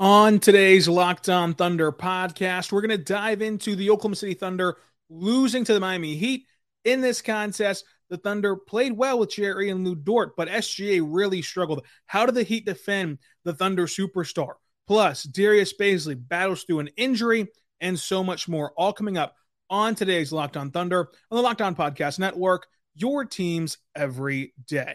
On 0.00 0.38
today's 0.38 0.86
Locked 0.86 1.28
On 1.28 1.54
Thunder 1.54 1.90
podcast, 1.90 2.70
we're 2.70 2.82
going 2.82 2.96
to 2.96 2.98
dive 2.98 3.42
into 3.42 3.74
the 3.74 3.90
Oklahoma 3.90 4.14
City 4.14 4.34
Thunder 4.34 4.76
losing 5.10 5.64
to 5.64 5.74
the 5.74 5.80
Miami 5.80 6.14
Heat. 6.14 6.46
In 6.84 7.00
this 7.00 7.20
contest, 7.20 7.84
the 8.08 8.16
Thunder 8.16 8.54
played 8.54 8.92
well 8.92 9.18
with 9.18 9.32
Jerry 9.32 9.70
and 9.70 9.84
Lu 9.84 9.96
Dort, 9.96 10.36
but 10.36 10.46
SGA 10.46 11.04
really 11.04 11.42
struggled. 11.42 11.84
How 12.06 12.26
did 12.26 12.36
the 12.36 12.44
Heat 12.44 12.64
defend 12.64 13.18
the 13.42 13.52
Thunder 13.52 13.86
superstar? 13.86 14.52
Plus, 14.86 15.24
Darius 15.24 15.74
Bazley 15.76 16.16
battles 16.16 16.62
through 16.62 16.78
an 16.78 16.90
injury 16.96 17.48
and 17.80 17.98
so 17.98 18.22
much 18.22 18.46
more, 18.46 18.72
all 18.76 18.92
coming 18.92 19.18
up 19.18 19.34
on 19.68 19.96
today's 19.96 20.30
Locked 20.30 20.56
On 20.56 20.70
Thunder 20.70 21.08
on 21.28 21.36
the 21.36 21.42
Locked 21.42 21.60
On 21.60 21.74
Podcast 21.74 22.20
Network, 22.20 22.68
your 22.94 23.24
teams 23.24 23.78
every 23.96 24.54
day. 24.64 24.94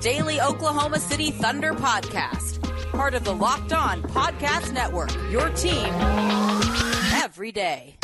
Daily 0.00 0.40
Oklahoma 0.40 1.00
City 1.00 1.30
Thunder 1.30 1.72
podcast. 1.74 2.62
Part 2.92 3.14
of 3.14 3.24
the 3.24 3.34
Locked 3.34 3.72
On 3.72 4.00
Podcast 4.02 4.72
Network, 4.72 5.12
your 5.30 5.50
team 5.50 5.92
every 7.14 7.52
day. 7.52 7.96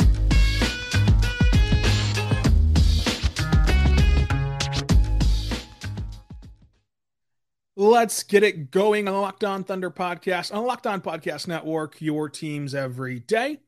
Let's 7.77 8.23
get 8.23 8.43
it 8.43 8.71
going 8.71 9.07
on 9.07 9.21
Locked 9.21 9.43
On 9.43 9.63
Thunder 9.63 9.91
podcast 9.91 10.53
on 10.53 10.65
Locked 10.65 10.87
On 10.87 11.01
Podcast 11.01 11.47
Network, 11.47 12.01
your 12.01 12.29
teams 12.29 12.75
every 12.75 13.19
day. 13.19 13.59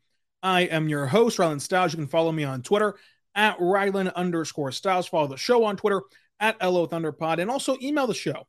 I 0.43 0.61
am 0.61 0.87
your 0.87 1.07
host, 1.07 1.37
Rylan 1.39 1.59
Stiles. 1.59 1.93
You 1.93 1.97
can 1.97 2.07
follow 2.07 2.31
me 2.31 2.43
on 2.43 2.61
Twitter 2.61 2.95
at 3.35 3.57
Rylan 3.57 4.13
underscore 4.15 4.71
Stiles. 4.71 5.07
Follow 5.07 5.27
the 5.27 5.37
show 5.37 5.63
on 5.65 5.75
Twitter 5.75 6.03
at 6.39 6.61
LO 6.61 6.87
Thunderpod 6.87 7.39
and 7.39 7.49
also 7.49 7.77
email 7.81 8.07
the 8.07 8.13
show, 8.13 8.47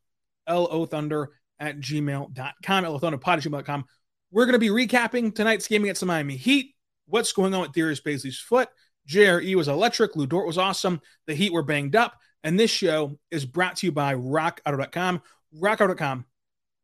LO 0.48 0.86
Thunder 0.86 1.31
at 1.58 1.78
gmail.com, 1.78 2.84
LO 2.84 2.98
Thunderpod 2.98 3.39
at 3.39 3.42
gmail.com. 3.42 3.84
We're 4.30 4.45
going 4.45 4.53
to 4.55 4.58
be 4.58 4.69
recapping 4.69 5.34
tonight's 5.34 5.69
game 5.69 5.83
against 5.84 6.00
the 6.00 6.06
Miami 6.06 6.36
Heat. 6.36 6.75
What's 7.06 7.33
going 7.33 7.55
on 7.55 7.62
with 7.62 7.72
Darius 7.72 8.00
Bazley's 8.00 8.39
foot? 8.39 8.69
JRE 9.08 9.55
was 9.55 9.69
electric. 9.69 10.17
Lu 10.17 10.27
Dort 10.27 10.47
was 10.47 10.58
awesome. 10.58 11.00
The 11.27 11.34
Heat 11.34 11.53
were 11.53 11.62
banged 11.62 11.97
up. 11.97 12.14
And 12.45 12.61
this 12.61 12.70
show 12.70 13.19
is 13.30 13.47
brought 13.47 13.77
to 13.77 13.86
you 13.86 13.92
by 13.92 14.14
RockAuto.com. 14.14 15.23
RockAuto.com, 15.58 16.27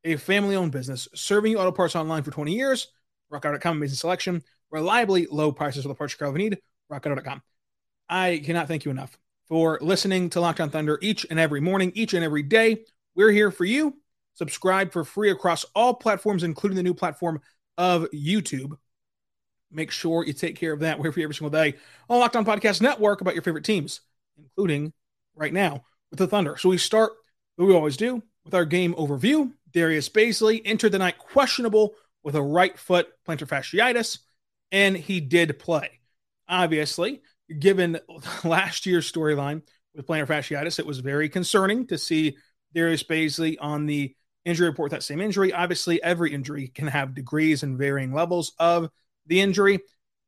a 0.05 0.17
family 0.17 0.57
owned 0.57 0.73
business 0.73 1.07
serving 1.15 1.53
you 1.53 1.59
auto 1.59 1.71
parts 1.71 1.95
online 1.95 2.23
for 2.23 2.31
20 2.31 2.55
years. 2.55 2.89
RockAuto.com, 3.33 3.77
amazing 3.77 3.97
selection, 3.97 4.43
reliably 4.71 5.27
low 5.31 5.53
prices 5.53 5.83
for 5.83 5.89
the 5.89 5.95
parts 5.95 6.17
you 6.19 6.33
need. 6.33 6.59
RockAuto.com. 6.91 7.43
I 8.09 8.41
cannot 8.45 8.69
thank 8.69 8.85
you 8.85 8.91
enough 8.91 9.19
for 9.49 9.79
listening 9.81 10.31
to 10.31 10.41
Locked 10.41 10.61
On 10.61 10.71
Thunder 10.71 10.99
each 11.03 11.27
and 11.29 11.39
every 11.39 11.61
morning, 11.61 11.93
each 11.95 12.15
and 12.15 12.25
every 12.25 12.43
day. 12.43 12.85
We're 13.15 13.31
here 13.31 13.51
for 13.51 13.65
you. 13.65 13.97
Subscribe 14.35 14.93
for 14.93 15.05
free 15.05 15.31
across 15.31 15.65
all 15.75 15.95
platforms, 15.95 16.43
including 16.43 16.77
the 16.77 16.83
new 16.83 16.95
platform 16.95 17.41
of 17.79 18.11
YouTube. 18.13 18.77
Make 19.71 19.91
sure 19.91 20.25
you 20.25 20.33
take 20.33 20.57
care 20.57 20.73
of 20.73 20.81
that. 20.81 20.99
We're 20.99 21.05
here 21.05 21.13
for 21.13 21.21
every 21.21 21.35
single 21.35 21.51
day 21.51 21.75
on 22.09 22.19
Locked 22.19 22.37
On 22.37 22.45
Podcast 22.45 22.81
Network 22.81 23.21
about 23.21 23.35
your 23.35 23.43
favorite 23.43 23.65
teams, 23.65 24.01
including 24.39 24.93
right 25.35 25.53
now 25.53 25.85
with 26.11 26.19
the 26.19 26.27
Thunder. 26.27 26.57
So 26.57 26.69
we 26.69 26.79
start, 26.79 27.13
what 27.57 27.67
we 27.67 27.75
always 27.75 27.97
do, 27.97 28.23
with 28.45 28.55
our 28.55 28.65
game 28.65 28.95
overview. 28.95 29.53
Darius 29.73 30.09
Bazley 30.09 30.63
entered 30.65 30.93
the 30.93 30.99
night 30.99 31.19
questionable 31.19 31.95
with 32.23 32.37
a 32.37 32.43
right 32.43 32.79
foot 32.79 33.09
plantar 33.27 33.49
fasciitis, 33.49 34.19
and 34.71 34.97
he 34.97 35.21
did 35.21 35.59
play. 35.59 36.01
Obviously, 36.49 37.23
given 37.59 37.99
last 38.45 38.87
year's 38.87 39.11
storyline 39.11 39.63
with 39.95 40.07
plantar 40.07 40.27
fasciitis, 40.27 40.79
it 40.79 40.87
was 40.87 40.99
very 40.99 41.29
concerning 41.29 41.87
to 41.89 41.99
see 41.99 42.37
Darius 42.75 43.03
Bazley 43.03 43.57
on 43.61 43.87
the 43.87 44.15
injury 44.45 44.69
report 44.69 44.91
that 44.91 45.03
same 45.03 45.21
injury. 45.21 45.53
Obviously, 45.53 46.03
every 46.03 46.33
injury 46.33 46.69
can 46.69 46.87
have 46.89 47.15
degrees 47.15 47.63
and 47.63 47.79
varying 47.79 48.13
levels 48.13 48.53
of 48.59 48.91
the 49.27 49.41
injury. 49.41 49.81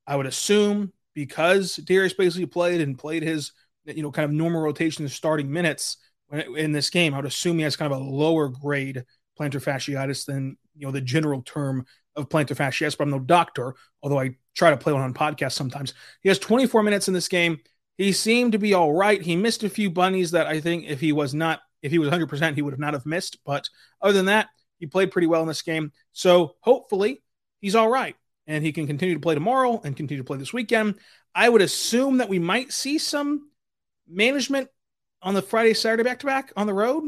I 0.07 0.17
would 0.17 0.27
assume 0.27 0.93
because 1.15 1.77
Darius 1.77 2.15
Bazley 2.15 2.51
played 2.51 2.81
and 2.81 2.99
played 2.99 3.23
his 3.23 3.53
you 3.85 4.03
know 4.03 4.11
kind 4.11 4.25
of 4.25 4.33
normal 4.33 4.63
rotation 4.63 5.09
starting 5.09 5.51
minutes 5.51 5.99
in 6.33 6.73
this 6.73 6.91
game, 6.91 7.15
I 7.15 7.19
would 7.19 7.27
assume 7.27 7.59
he 7.59 7.65
has 7.65 7.77
kind 7.77 7.93
of 7.93 8.01
a 8.01 8.05
lower 8.05 8.49
grade 8.49 9.05
plantar 9.39 9.63
fasciitis 9.63 10.25
than 10.27 10.57
you 10.75 10.87
know 10.87 10.93
the 10.93 11.01
general 11.01 11.43
term 11.43 11.85
of 12.17 12.29
plantar 12.29 12.57
fasciitis. 12.57 12.97
But 12.97 13.05
I'm 13.05 13.11
no 13.11 13.19
doctor, 13.19 13.75
although 14.03 14.19
I 14.19 14.37
try 14.55 14.71
to 14.71 14.77
play 14.77 14.93
one 14.93 15.03
on 15.03 15.15
podcasts 15.15 15.53
sometimes. 15.53 15.95
He 16.23 16.29
has 16.29 16.39
24 16.39 16.83
minutes 16.83 17.09
in 17.09 17.15
this 17.15 17.29
game. 17.29 17.59
He 17.97 18.13
seemed 18.13 18.53
to 18.53 18.59
be 18.59 18.75
all 18.75 18.93
right. 18.93 19.21
He 19.21 19.37
missed 19.37 19.63
a 19.63 19.71
few 19.71 19.91
bunnies 19.91 20.33
that 20.33 20.47
I 20.47 20.61
think 20.61 20.85
if 20.87 21.01
he 21.01 21.13
was 21.13 21.35
not, 21.35 21.61
if 21.83 21.91
he 21.93 21.99
was 21.99 22.11
100%, 22.11 22.55
he 22.55 22.63
would 22.63 22.73
have 22.73 22.81
not 22.81 22.95
have 22.95 23.07
missed. 23.07 23.39
But 23.45 23.69
other 24.01 24.13
than 24.13 24.27
that, 24.27 24.49
he 24.79 24.87
played 24.87 25.11
pretty 25.11 25.27
well 25.27 25.43
in 25.43 25.49
this 25.49 25.63
game. 25.63 25.93
So 26.13 26.57
hopefully 26.61 27.23
he's 27.61 27.75
all 27.75 27.89
right 27.89 28.17
and 28.47 28.65
he 28.65 28.73
can 28.73 28.87
continue 28.87 29.15
to 29.15 29.21
play 29.21 29.35
tomorrow 29.35 29.81
and 29.83 29.97
continue 29.97 30.23
to 30.23 30.27
play 30.27 30.39
this 30.39 30.53
weekend. 30.53 30.97
I 31.35 31.49
would 31.49 31.63
assume 31.63 32.19
that 32.19 32.29
we 32.29 32.39
might 32.39 32.73
see 32.73 32.99
some 32.99 33.51
management 34.09 34.69
on 35.23 35.35
the 35.35 35.43
Friday, 35.43 35.75
Saturday 35.75 36.03
back 36.03 36.21
to 36.21 36.27
back 36.27 36.53
on 36.57 36.67
the 36.67 36.75
road. 36.75 37.05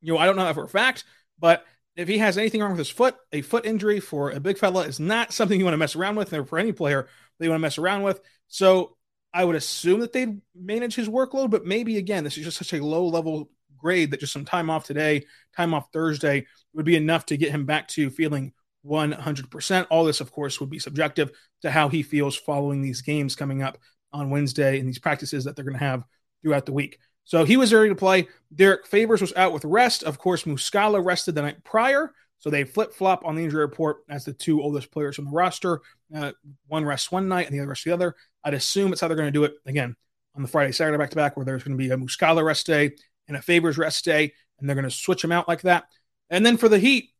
You 0.00 0.12
know, 0.12 0.18
I 0.18 0.26
don't 0.26 0.36
know 0.36 0.44
that 0.44 0.54
for 0.54 0.64
a 0.64 0.68
fact, 0.68 1.04
but 1.38 1.64
if 1.96 2.08
he 2.08 2.18
has 2.18 2.38
anything 2.38 2.60
wrong 2.60 2.70
with 2.70 2.78
his 2.78 2.90
foot, 2.90 3.16
a 3.32 3.42
foot 3.42 3.66
injury 3.66 4.00
for 4.00 4.30
a 4.30 4.40
big 4.40 4.58
fella 4.58 4.82
is 4.82 4.98
not 4.98 5.32
something 5.32 5.58
you 5.58 5.64
want 5.64 5.74
to 5.74 5.78
mess 5.78 5.96
around 5.96 6.16
with, 6.16 6.32
or 6.32 6.44
for 6.44 6.58
any 6.58 6.72
player 6.72 7.08
they 7.38 7.48
want 7.48 7.58
to 7.58 7.62
mess 7.62 7.78
around 7.78 8.02
with. 8.02 8.20
So 8.48 8.96
I 9.34 9.44
would 9.44 9.56
assume 9.56 10.00
that 10.00 10.12
they'd 10.12 10.40
manage 10.54 10.94
his 10.94 11.08
workload, 11.08 11.50
but 11.50 11.64
maybe 11.64 11.98
again, 11.98 12.24
this 12.24 12.36
is 12.36 12.44
just 12.44 12.58
such 12.58 12.72
a 12.72 12.84
low 12.84 13.06
level 13.06 13.50
grade 13.76 14.10
that 14.10 14.20
just 14.20 14.32
some 14.32 14.44
time 14.44 14.70
off 14.70 14.84
today, 14.84 15.26
time 15.56 15.74
off 15.74 15.88
Thursday 15.92 16.46
would 16.72 16.84
be 16.84 16.96
enough 16.96 17.26
to 17.26 17.36
get 17.36 17.50
him 17.50 17.66
back 17.66 17.88
to 17.88 18.10
feeling 18.10 18.52
100%. 18.86 19.86
All 19.90 20.04
this, 20.04 20.20
of 20.20 20.32
course, 20.32 20.60
would 20.60 20.70
be 20.70 20.78
subjective 20.78 21.30
to 21.62 21.70
how 21.70 21.88
he 21.88 22.02
feels 22.02 22.36
following 22.36 22.80
these 22.80 23.02
games 23.02 23.36
coming 23.36 23.62
up 23.62 23.78
on 24.12 24.30
Wednesday 24.30 24.78
and 24.78 24.88
these 24.88 24.98
practices 24.98 25.44
that 25.44 25.56
they're 25.56 25.64
going 25.64 25.78
to 25.78 25.84
have 25.84 26.04
throughout 26.42 26.66
the 26.66 26.72
week. 26.72 26.98
So 27.24 27.44
he 27.44 27.56
was 27.56 27.72
ready 27.72 27.88
to 27.88 27.94
play. 27.94 28.28
Derek 28.54 28.86
Favors 28.86 29.20
was 29.20 29.32
out 29.36 29.52
with 29.52 29.64
rest. 29.64 30.02
Of 30.02 30.18
course, 30.18 30.44
Muscala 30.44 31.04
rested 31.04 31.34
the 31.34 31.42
night 31.42 31.62
prior. 31.64 32.12
So 32.38 32.50
they 32.50 32.64
flip 32.64 32.92
flop 32.92 33.24
on 33.24 33.36
the 33.36 33.44
injury 33.44 33.60
report 33.60 33.98
as 34.08 34.24
the 34.24 34.32
two 34.32 34.60
oldest 34.60 34.90
players 34.90 35.18
on 35.18 35.26
the 35.26 35.30
roster. 35.30 35.80
Uh, 36.14 36.32
one 36.66 36.84
rests 36.84 37.12
one 37.12 37.28
night 37.28 37.46
and 37.46 37.54
the 37.54 37.60
other 37.60 37.68
rests 37.68 37.84
the 37.84 37.92
other. 37.92 38.16
I'd 38.42 38.54
assume 38.54 38.92
it's 38.92 39.00
how 39.00 39.06
they're 39.06 39.16
going 39.16 39.28
to 39.28 39.32
do 39.32 39.44
it 39.44 39.54
again 39.64 39.94
on 40.34 40.42
the 40.42 40.48
Friday, 40.48 40.72
Saturday 40.72 40.98
back 40.98 41.10
to 41.10 41.16
back, 41.16 41.36
where 41.36 41.46
there's 41.46 41.62
going 41.62 41.78
to 41.78 41.82
be 41.82 41.90
a 41.90 41.96
Muscala 41.96 42.44
rest 42.44 42.66
day 42.66 42.90
and 43.28 43.36
a 43.36 43.42
Favors 43.42 43.78
rest 43.78 44.04
day, 44.04 44.32
and 44.58 44.68
they're 44.68 44.74
going 44.74 44.88
to 44.88 44.90
switch 44.90 45.22
them 45.22 45.30
out 45.30 45.46
like 45.46 45.62
that. 45.62 45.84
And 46.30 46.44
then 46.44 46.56
for 46.56 46.68
the 46.68 46.80
Heat, 46.80 47.10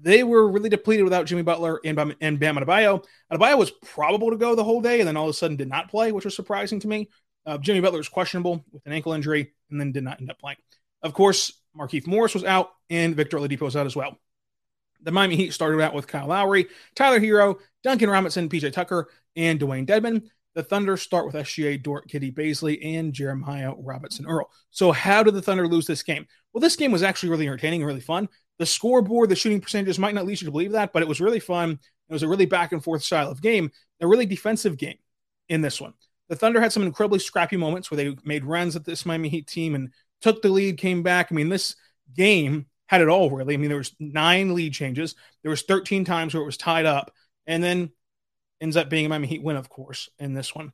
they 0.00 0.22
were 0.22 0.48
really 0.48 0.68
depleted 0.68 1.04
without 1.04 1.26
Jimmy 1.26 1.42
Butler 1.42 1.80
and, 1.84 2.14
and 2.20 2.38
Bam 2.38 2.56
Adebayo. 2.56 3.04
Adebayo 3.32 3.58
was 3.58 3.70
probable 3.70 4.30
to 4.30 4.36
go 4.36 4.54
the 4.54 4.64
whole 4.64 4.80
day 4.80 5.00
and 5.00 5.08
then 5.08 5.16
all 5.16 5.24
of 5.24 5.30
a 5.30 5.34
sudden 5.34 5.56
did 5.56 5.68
not 5.68 5.90
play, 5.90 6.12
which 6.12 6.24
was 6.24 6.36
surprising 6.36 6.80
to 6.80 6.88
me. 6.88 7.08
Uh, 7.50 7.58
Jimmy 7.58 7.80
Butler 7.80 7.98
was 7.98 8.08
questionable 8.08 8.64
with 8.70 8.86
an 8.86 8.92
ankle 8.92 9.12
injury 9.12 9.50
and 9.70 9.80
then 9.80 9.90
did 9.90 10.04
not 10.04 10.20
end 10.20 10.30
up 10.30 10.38
playing. 10.38 10.58
Of 11.02 11.14
course, 11.14 11.60
Markieff 11.76 12.06
Morris 12.06 12.32
was 12.32 12.44
out 12.44 12.70
and 12.90 13.16
Victor 13.16 13.38
Oladipo 13.38 13.62
was 13.62 13.74
out 13.74 13.86
as 13.86 13.96
well. 13.96 14.16
The 15.02 15.10
Miami 15.10 15.34
Heat 15.34 15.52
started 15.52 15.80
out 15.80 15.92
with 15.92 16.06
Kyle 16.06 16.28
Lowry, 16.28 16.68
Tyler 16.94 17.18
Herro, 17.18 17.58
Duncan 17.82 18.08
Robinson, 18.08 18.48
PJ 18.48 18.72
Tucker, 18.72 19.08
and 19.34 19.58
Dewayne 19.58 19.84
Dedmon. 19.84 20.28
The 20.54 20.62
Thunder 20.62 20.96
start 20.96 21.26
with 21.26 21.34
SGA, 21.34 21.82
Dort, 21.82 22.08
Giddey 22.08 22.32
Bazley, 22.32 22.78
and 22.84 23.12
Jeremiah 23.12 23.72
Robinson 23.76 24.26
Earl. 24.28 24.48
So, 24.70 24.92
how 24.92 25.24
did 25.24 25.34
the 25.34 25.42
Thunder 25.42 25.66
lose 25.66 25.86
this 25.86 26.04
game? 26.04 26.26
Well, 26.52 26.60
this 26.60 26.76
game 26.76 26.92
was 26.92 27.02
actually 27.02 27.30
really 27.30 27.46
entertaining 27.46 27.80
and 27.80 27.86
really 27.86 28.00
fun. 28.00 28.28
The 28.58 28.66
scoreboard, 28.66 29.28
the 29.28 29.36
shooting 29.36 29.60
percentages 29.60 29.98
might 29.98 30.14
not 30.14 30.26
lead 30.26 30.40
you 30.40 30.46
to 30.46 30.52
believe 30.52 30.72
that, 30.72 30.92
but 30.92 31.02
it 31.02 31.08
was 31.08 31.20
really 31.20 31.40
fun. 31.40 31.80
It 32.08 32.12
was 32.12 32.22
a 32.22 32.28
really 32.28 32.46
back 32.46 32.72
and 32.72 32.82
forth 32.82 33.02
style 33.02 33.30
of 33.30 33.42
game, 33.42 33.70
a 34.00 34.06
really 34.06 34.26
defensive 34.26 34.76
game 34.76 34.98
in 35.48 35.62
this 35.62 35.80
one. 35.80 35.94
The 36.30 36.36
Thunder 36.36 36.60
had 36.60 36.72
some 36.72 36.84
incredibly 36.84 37.18
scrappy 37.18 37.56
moments 37.56 37.90
where 37.90 37.96
they 37.96 38.16
made 38.24 38.44
runs 38.44 38.76
at 38.76 38.84
this 38.84 39.04
Miami 39.04 39.28
Heat 39.28 39.48
team 39.48 39.74
and 39.74 39.90
took 40.20 40.40
the 40.40 40.48
lead, 40.48 40.78
came 40.78 41.02
back. 41.02 41.28
I 41.30 41.34
mean, 41.34 41.48
this 41.48 41.74
game 42.16 42.66
had 42.86 43.00
it 43.00 43.08
all 43.08 43.30
really. 43.30 43.54
I 43.54 43.56
mean, 43.56 43.68
there 43.68 43.78
was 43.78 43.94
nine 43.98 44.54
lead 44.54 44.72
changes. 44.72 45.16
There 45.42 45.50
was 45.50 45.62
13 45.62 46.04
times 46.04 46.32
where 46.32 46.42
it 46.42 46.46
was 46.46 46.56
tied 46.56 46.86
up, 46.86 47.12
and 47.48 47.62
then 47.62 47.90
ends 48.60 48.76
up 48.76 48.88
being 48.88 49.06
a 49.06 49.08
Miami 49.08 49.26
Heat 49.26 49.42
win, 49.42 49.56
of 49.56 49.68
course, 49.68 50.08
in 50.20 50.32
this 50.32 50.54
one. 50.54 50.72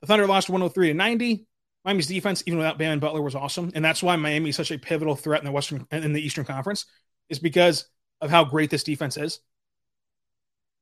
The 0.00 0.06
Thunder 0.06 0.26
lost 0.26 0.48
103 0.48 0.88
to 0.88 0.94
90. 0.94 1.46
Miami's 1.84 2.06
defense, 2.06 2.42
even 2.46 2.58
without 2.58 2.78
Bam 2.78 2.92
and 2.92 3.00
Butler, 3.00 3.20
was 3.20 3.34
awesome, 3.34 3.70
and 3.74 3.84
that's 3.84 4.02
why 4.02 4.16
Miami 4.16 4.48
is 4.48 4.56
such 4.56 4.70
a 4.70 4.78
pivotal 4.78 5.14
threat 5.14 5.42
in 5.42 5.46
the 5.46 5.52
Western 5.52 5.86
in 5.92 6.14
the 6.14 6.24
Eastern 6.24 6.46
Conference, 6.46 6.86
is 7.28 7.38
because 7.38 7.86
of 8.22 8.30
how 8.30 8.44
great 8.44 8.70
this 8.70 8.82
defense 8.82 9.18
is 9.18 9.40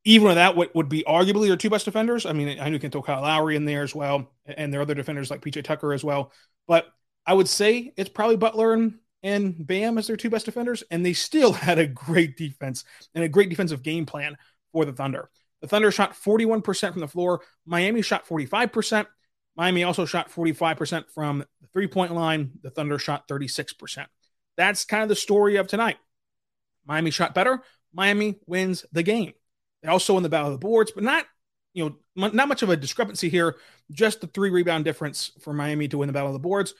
even 0.04 0.28
without 0.28 0.56
what 0.56 0.74
would 0.74 0.88
be 0.88 1.02
arguably 1.06 1.48
their 1.48 1.56
two 1.56 1.70
best 1.70 1.86
defenders. 1.86 2.26
I 2.26 2.32
mean, 2.32 2.60
I 2.60 2.66
know 2.68 2.74
you 2.74 2.78
can 2.78 2.90
throw 2.90 3.02
Kyle 3.02 3.22
Lowry 3.22 3.56
in 3.56 3.64
there 3.64 3.82
as 3.82 3.94
well, 3.94 4.30
and 4.44 4.72
their 4.72 4.82
other 4.82 4.94
defenders 4.94 5.30
like 5.30 5.40
PJ 5.40 5.64
Tucker 5.64 5.92
as 5.92 6.04
well. 6.04 6.32
But 6.66 6.86
I 7.26 7.32
would 7.34 7.48
say 7.48 7.92
it's 7.96 8.10
probably 8.10 8.36
Butler 8.36 8.74
and, 8.74 8.98
and 9.22 9.66
Bam 9.66 9.96
as 9.96 10.06
their 10.06 10.16
two 10.16 10.30
best 10.30 10.44
defenders, 10.44 10.84
and 10.90 11.04
they 11.04 11.14
still 11.14 11.52
had 11.54 11.78
a 11.78 11.86
great 11.86 12.36
defense 12.36 12.84
and 13.14 13.24
a 13.24 13.28
great 13.28 13.48
defensive 13.48 13.82
game 13.82 14.04
plan 14.04 14.36
for 14.72 14.84
the 14.84 14.92
Thunder. 14.92 15.30
The 15.62 15.68
Thunder 15.68 15.90
shot 15.90 16.12
41% 16.12 16.92
from 16.92 17.00
the 17.00 17.08
floor. 17.08 17.40
Miami 17.64 18.02
shot 18.02 18.26
45%. 18.28 19.06
Miami 19.56 19.84
also 19.84 20.04
shot 20.04 20.30
45% 20.30 21.04
from 21.14 21.44
the 21.62 21.68
three 21.72 21.86
point 21.86 22.12
line. 22.12 22.50
The 22.62 22.70
Thunder 22.70 22.98
shot 22.98 23.26
36%. 23.28 24.06
That's 24.56 24.84
kind 24.84 25.02
of 25.02 25.08
the 25.08 25.16
story 25.16 25.56
of 25.56 25.66
tonight. 25.66 25.96
Miami 26.86 27.10
shot 27.10 27.34
better. 27.34 27.62
Miami 27.94 28.36
wins 28.46 28.84
the 28.92 29.02
game. 29.02 29.32
Also 29.86 30.16
in 30.16 30.22
the 30.22 30.28
battle 30.28 30.48
of 30.48 30.52
the 30.52 30.66
boards, 30.66 30.92
but 30.92 31.04
not 31.04 31.26
you 31.72 31.84
know 31.84 31.96
not 32.32 32.48
much 32.48 32.62
of 32.62 32.70
a 32.70 32.76
discrepancy 32.76 33.28
here. 33.28 33.56
Just 33.90 34.20
the 34.20 34.26
three 34.28 34.50
rebound 34.50 34.84
difference 34.84 35.32
for 35.40 35.52
Miami 35.52 35.88
to 35.88 35.98
win 35.98 36.06
the 36.06 36.12
battle 36.12 36.28
of 36.28 36.34
the 36.34 36.38
boards. 36.38 36.74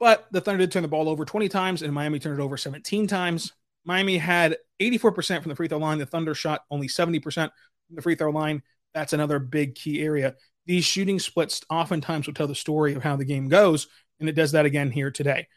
But 0.00 0.26
the 0.30 0.40
Thunder 0.40 0.58
did 0.58 0.72
turn 0.72 0.82
the 0.82 0.88
ball 0.88 1.08
over 1.08 1.24
20 1.24 1.48
times, 1.48 1.82
and 1.82 1.92
Miami 1.92 2.18
turned 2.18 2.38
it 2.38 2.42
over 2.42 2.56
17 2.56 3.06
times. 3.06 3.52
Miami 3.84 4.18
had 4.18 4.56
84% 4.80 5.42
from 5.42 5.48
the 5.48 5.56
free 5.56 5.68
throw 5.68 5.78
line. 5.78 5.98
The 5.98 6.06
Thunder 6.06 6.34
shot 6.34 6.62
only 6.70 6.88
70% 6.88 7.22
from 7.34 7.96
the 7.96 8.02
free 8.02 8.14
throw 8.14 8.30
line. 8.30 8.62
That's 8.94 9.12
another 9.12 9.38
big 9.38 9.74
key 9.74 10.02
area. 10.02 10.36
These 10.66 10.84
shooting 10.84 11.18
splits 11.18 11.62
oftentimes 11.70 12.26
will 12.26 12.34
tell 12.34 12.46
the 12.46 12.54
story 12.54 12.94
of 12.94 13.02
how 13.02 13.16
the 13.16 13.24
game 13.24 13.48
goes, 13.48 13.88
and 14.20 14.28
it 14.28 14.34
does 14.34 14.52
that 14.52 14.66
again 14.66 14.90
here 14.90 15.10
today. 15.10 15.48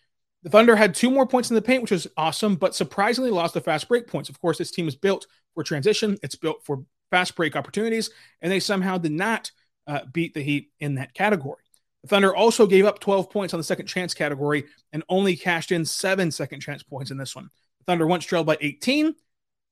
The 0.44 0.50
Thunder 0.50 0.76
had 0.76 0.96
two 0.96 1.12
more 1.12 1.28
points 1.28 1.50
in 1.50 1.56
the 1.56 1.62
paint, 1.62 1.82
which 1.84 1.92
was 1.92 2.08
awesome, 2.18 2.56
but 2.56 2.74
surprisingly 2.74 3.30
lost 3.30 3.54
the 3.54 3.62
fast 3.62 3.88
break 3.88 4.08
points. 4.08 4.30
Of 4.30 4.40
course, 4.42 4.58
this 4.58 4.72
team 4.72 4.88
is 4.88 4.96
built 4.96 5.28
for 5.54 5.64
transition, 5.64 6.18
it's 6.24 6.36
built 6.36 6.64
for 6.64 6.84
fast 7.12 7.36
break 7.36 7.56
opportunities, 7.56 8.10
and 8.42 8.52
they 8.52 8.60
somehow 8.60 8.98
did 8.98 9.12
not 9.12 9.52
uh, 9.86 10.02
beat 10.12 10.34
the 10.34 10.42
Heat 10.42 10.72
in 10.80 10.96
that 10.96 11.14
category. 11.14 11.62
The 12.04 12.08
Thunder 12.08 12.36
also 12.36 12.66
gave 12.66 12.86
up 12.86 13.00
12 13.00 13.30
points 13.30 13.54
on 13.54 13.60
the 13.60 13.64
second 13.64 13.86
chance 13.86 14.14
category 14.14 14.66
and 14.92 15.04
only 15.10 15.36
cashed 15.36 15.72
in 15.72 15.86
seven 15.86 16.32
second 16.32 16.62
chance 16.62 16.82
points 16.82 17.12
in 17.12 17.18
this 17.18 17.36
one. 17.36 17.50
The 17.80 17.84
Thunder 17.86 18.08
once 18.08 18.26
trailed 18.26 18.48
by 18.48 18.58
18 18.60 19.14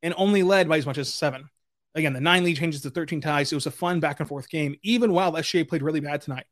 and 0.04 0.14
only 0.18 0.44
led 0.44 0.70
by 0.70 0.78
as 0.78 0.86
much 0.86 1.00
as 1.00 1.12
seven. 1.12 1.50
Again, 1.96 2.14
the 2.14 2.22
nine 2.22 2.44
lead 2.44 2.58
changes 2.58 2.82
to 2.82 2.92
13 2.92 3.22
ties. 3.22 3.52
It 3.52 3.56
was 3.56 3.66
a 3.66 3.72
fun 3.72 4.00
back 4.00 4.20
and 4.20 4.30
forth 4.30 4.48
game, 4.50 4.76
even 4.84 5.12
while 5.12 5.34
SGA 5.34 5.68
played 5.68 5.82
really 5.82 6.00
bad 6.00 6.22
tonight. 6.22 6.46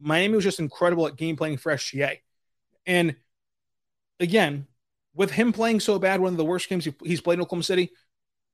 Miami 0.00 0.34
was 0.34 0.44
just 0.44 0.60
incredible 0.60 1.06
at 1.06 1.16
game 1.16 1.36
playing 1.36 1.58
for 1.58 1.72
SGA. 1.72 2.18
And 2.86 3.16
again, 4.20 4.66
with 5.14 5.30
him 5.30 5.52
playing 5.52 5.80
so 5.80 5.98
bad, 5.98 6.20
one 6.20 6.32
of 6.32 6.36
the 6.36 6.44
worst 6.44 6.68
games 6.68 6.86
he's 7.04 7.20
played 7.20 7.34
in 7.34 7.42
Oklahoma 7.42 7.64
City, 7.64 7.90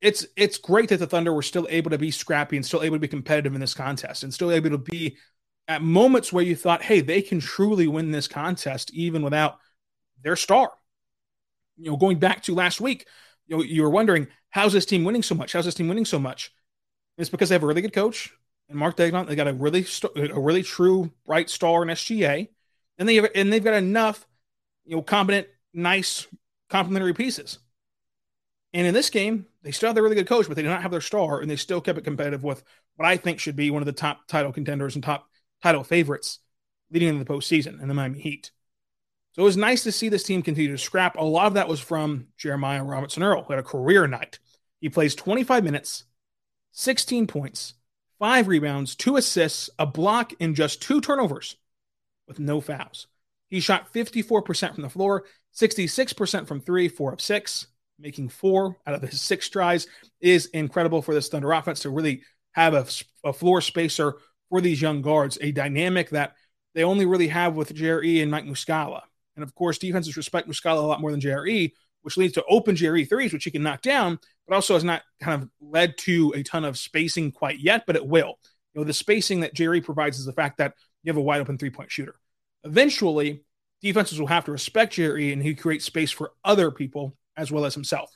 it's 0.00 0.26
it's 0.36 0.58
great 0.58 0.88
that 0.90 0.98
the 0.98 1.06
Thunder 1.06 1.32
were 1.32 1.42
still 1.42 1.66
able 1.70 1.90
to 1.90 1.98
be 1.98 2.10
scrappy 2.10 2.56
and 2.56 2.64
still 2.64 2.82
able 2.82 2.96
to 2.96 3.00
be 3.00 3.08
competitive 3.08 3.54
in 3.54 3.60
this 3.60 3.74
contest 3.74 4.22
and 4.22 4.32
still 4.32 4.50
able 4.50 4.70
to 4.70 4.78
be 4.78 5.16
at 5.66 5.82
moments 5.82 6.32
where 6.32 6.44
you 6.44 6.54
thought, 6.54 6.82
hey, 6.82 7.00
they 7.00 7.22
can 7.22 7.40
truly 7.40 7.86
win 7.86 8.10
this 8.10 8.28
contest 8.28 8.92
even 8.92 9.22
without 9.22 9.58
their 10.22 10.36
star. 10.36 10.70
You 11.76 11.90
know, 11.90 11.96
going 11.96 12.18
back 12.18 12.42
to 12.44 12.54
last 12.54 12.80
week, 12.80 13.06
you 13.46 13.56
know, 13.56 13.62
you 13.62 13.82
were 13.82 13.90
wondering, 13.90 14.28
how's 14.50 14.72
this 14.72 14.86
team 14.86 15.04
winning 15.04 15.22
so 15.22 15.34
much? 15.34 15.52
How's 15.52 15.64
this 15.64 15.74
team 15.74 15.88
winning 15.88 16.04
so 16.04 16.18
much? 16.18 16.52
it's 17.16 17.30
because 17.30 17.48
they 17.48 17.54
have 17.54 17.62
a 17.62 17.66
really 17.66 17.82
good 17.82 17.92
coach 17.92 18.32
and 18.68 18.78
Mark 18.78 18.96
Daigneault. 18.96 19.26
They 19.26 19.36
got 19.36 19.48
a 19.48 19.52
really 19.52 19.86
a 20.16 20.40
really 20.40 20.62
true 20.62 21.12
bright 21.26 21.50
star 21.50 21.82
in 21.82 21.88
SGA, 21.88 22.48
and 22.98 23.08
they 23.08 23.16
have, 23.16 23.28
and 23.34 23.52
they've 23.52 23.62
got 23.62 23.74
enough, 23.74 24.26
you 24.84 24.96
know, 24.96 25.02
competent, 25.02 25.46
nice 25.74 26.26
complementary 26.70 27.14
pieces. 27.14 27.58
And 28.72 28.86
in 28.86 28.94
this 28.94 29.10
game, 29.10 29.46
they 29.62 29.70
still 29.70 29.88
have 29.88 29.96
a 29.96 30.02
really 30.02 30.16
good 30.16 30.26
coach, 30.26 30.48
but 30.48 30.56
they 30.56 30.62
did 30.62 30.68
not 30.68 30.82
have 30.82 30.90
their 30.90 31.00
star, 31.00 31.40
and 31.40 31.50
they 31.50 31.56
still 31.56 31.80
kept 31.80 31.98
it 31.98 32.04
competitive 32.04 32.42
with 32.42 32.64
what 32.96 33.06
I 33.06 33.16
think 33.16 33.38
should 33.38 33.56
be 33.56 33.70
one 33.70 33.82
of 33.82 33.86
the 33.86 33.92
top 33.92 34.26
title 34.26 34.52
contenders 34.52 34.94
and 34.94 35.04
top 35.04 35.28
title 35.62 35.84
favorites 35.84 36.40
leading 36.90 37.08
into 37.08 37.24
the 37.24 37.32
postseason 37.32 37.80
in 37.80 37.88
the 37.88 37.94
Miami 37.94 38.20
Heat. 38.20 38.50
So 39.32 39.42
it 39.42 39.44
was 39.44 39.56
nice 39.56 39.82
to 39.82 39.92
see 39.92 40.08
this 40.08 40.22
team 40.22 40.42
continue 40.42 40.70
to 40.70 40.78
scrap. 40.78 41.16
A 41.16 41.24
lot 41.24 41.46
of 41.46 41.54
that 41.54 41.68
was 41.68 41.80
from 41.80 42.28
Jeremiah 42.36 42.84
Robinson 42.84 43.22
Earl, 43.22 43.42
who 43.42 43.52
had 43.52 43.60
a 43.60 43.66
career 43.66 44.06
night. 44.06 44.38
He 44.80 44.88
plays 44.88 45.14
25 45.14 45.64
minutes, 45.64 46.04
16 46.72 47.26
points, 47.26 47.74
five 48.18 48.48
rebounds, 48.48 48.94
two 48.94 49.16
assists, 49.16 49.70
a 49.78 49.86
block, 49.86 50.32
and 50.40 50.54
just 50.54 50.82
two 50.82 51.00
turnovers 51.00 51.56
with 52.28 52.38
no 52.38 52.60
fouls. 52.60 53.06
He 53.48 53.60
shot 53.60 53.92
54% 53.92 54.74
from 54.74 54.82
the 54.82 54.88
floor, 54.88 55.24
66% 55.54 56.46
from 56.46 56.60
three, 56.60 56.88
four 56.88 57.12
of 57.12 57.20
six, 57.20 57.68
making 57.98 58.28
four 58.28 58.76
out 58.86 58.94
of 58.94 59.02
his 59.02 59.20
six 59.20 59.48
tries 59.48 59.86
is 60.20 60.46
incredible 60.46 61.00
for 61.00 61.14
this 61.14 61.28
Thunder 61.28 61.52
offense 61.52 61.80
to 61.80 61.90
really 61.90 62.22
have 62.52 62.74
a, 62.74 62.86
a 63.28 63.32
floor 63.32 63.60
spacer 63.60 64.14
for 64.48 64.60
these 64.60 64.82
young 64.82 65.02
guards, 65.02 65.38
a 65.40 65.52
dynamic 65.52 66.10
that 66.10 66.34
they 66.74 66.84
only 66.84 67.06
really 67.06 67.28
have 67.28 67.54
with 67.54 67.74
JRE 67.74 68.22
and 68.22 68.30
Mike 68.30 68.44
Muscala. 68.44 69.02
And 69.36 69.42
of 69.42 69.54
course, 69.54 69.78
defenses 69.78 70.16
respect 70.16 70.48
Muscala 70.48 70.82
a 70.82 70.86
lot 70.86 71.00
more 71.00 71.10
than 71.10 71.20
JRE, 71.20 71.72
which 72.02 72.16
leads 72.16 72.34
to 72.34 72.44
open 72.48 72.76
JRE 72.76 73.08
threes, 73.08 73.32
which 73.32 73.44
he 73.44 73.50
can 73.50 73.62
knock 73.62 73.82
down, 73.82 74.18
but 74.46 74.54
also 74.54 74.74
has 74.74 74.84
not 74.84 75.02
kind 75.20 75.42
of 75.42 75.48
led 75.60 75.96
to 75.98 76.32
a 76.36 76.42
ton 76.42 76.64
of 76.64 76.78
spacing 76.78 77.32
quite 77.32 77.58
yet, 77.58 77.84
but 77.86 77.96
it 77.96 78.06
will. 78.06 78.38
You 78.74 78.80
know, 78.80 78.84
the 78.84 78.92
spacing 78.92 79.40
that 79.40 79.54
JRE 79.54 79.84
provides 79.84 80.18
is 80.18 80.26
the 80.26 80.32
fact 80.32 80.58
that 80.58 80.74
you 81.02 81.10
have 81.10 81.16
a 81.16 81.22
wide 81.22 81.40
open 81.40 81.58
three 81.58 81.70
point 81.70 81.90
shooter. 81.90 82.16
Eventually, 82.64 83.44
defenses 83.84 84.18
will 84.18 84.26
have 84.26 84.46
to 84.46 84.52
respect 84.52 84.94
Jerry 84.94 85.32
and 85.32 85.42
he 85.42 85.54
creates 85.54 85.84
space 85.84 86.10
for 86.10 86.32
other 86.42 86.70
people 86.70 87.14
as 87.36 87.52
well 87.52 87.66
as 87.66 87.74
himself. 87.74 88.10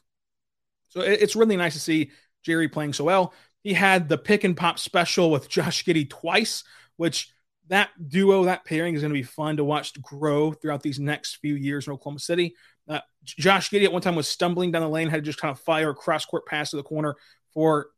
So 0.88 1.02
it's 1.02 1.36
really 1.36 1.58
nice 1.58 1.74
to 1.74 1.80
see 1.80 2.10
Jerry 2.42 2.68
playing 2.68 2.94
so 2.94 3.04
well. 3.04 3.34
He 3.62 3.74
had 3.74 4.08
the 4.08 4.16
pick 4.16 4.44
and 4.44 4.56
pop 4.56 4.78
special 4.78 5.30
with 5.30 5.48
Josh 5.50 5.84
Giddey 5.84 6.08
twice, 6.08 6.64
which 6.96 7.30
that 7.68 7.90
duo, 8.08 8.44
that 8.44 8.64
pairing 8.64 8.94
is 8.94 9.02
going 9.02 9.12
to 9.12 9.18
be 9.18 9.22
fun 9.22 9.58
to 9.58 9.64
watch 9.64 10.00
grow 10.00 10.52
throughout 10.52 10.82
these 10.82 10.98
next 10.98 11.36
few 11.36 11.54
years 11.54 11.86
in 11.86 11.92
Oklahoma 11.92 12.20
City. 12.20 12.54
Uh, 12.88 13.00
Josh 13.22 13.68
Giddey 13.68 13.84
at 13.84 13.92
one 13.92 14.00
time 14.00 14.16
was 14.16 14.26
stumbling 14.26 14.72
down 14.72 14.80
the 14.80 14.88
lane, 14.88 15.08
had 15.08 15.16
to 15.16 15.22
just 15.22 15.38
kind 15.38 15.52
of 15.52 15.60
fire 15.60 15.90
a 15.90 15.94
cross 15.94 16.24
court 16.24 16.46
pass 16.46 16.70
to 16.70 16.76
the 16.76 16.82
corner 16.82 17.14
for 17.52 17.88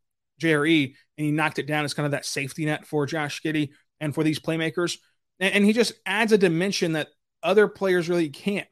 JRE, 0.41 0.93
and 1.17 1.25
he 1.25 1.31
knocked 1.31 1.57
it 1.57 1.67
down 1.67 1.85
as 1.85 1.93
kind 1.93 2.05
of 2.05 2.11
that 2.11 2.25
safety 2.25 2.65
net 2.65 2.85
for 2.85 3.05
Josh 3.05 3.41
Giddey 3.41 3.69
and 4.01 4.13
for 4.13 4.25
these 4.25 4.39
playmakers. 4.39 4.97
And, 5.39 5.53
and 5.55 5.65
he 5.65 5.71
just 5.71 5.93
adds 6.05 6.33
a 6.33 6.37
dimension 6.37 6.93
that 6.93 7.07
other 7.43 7.67
players 7.67 8.09
really 8.09 8.29
can't 8.29 8.67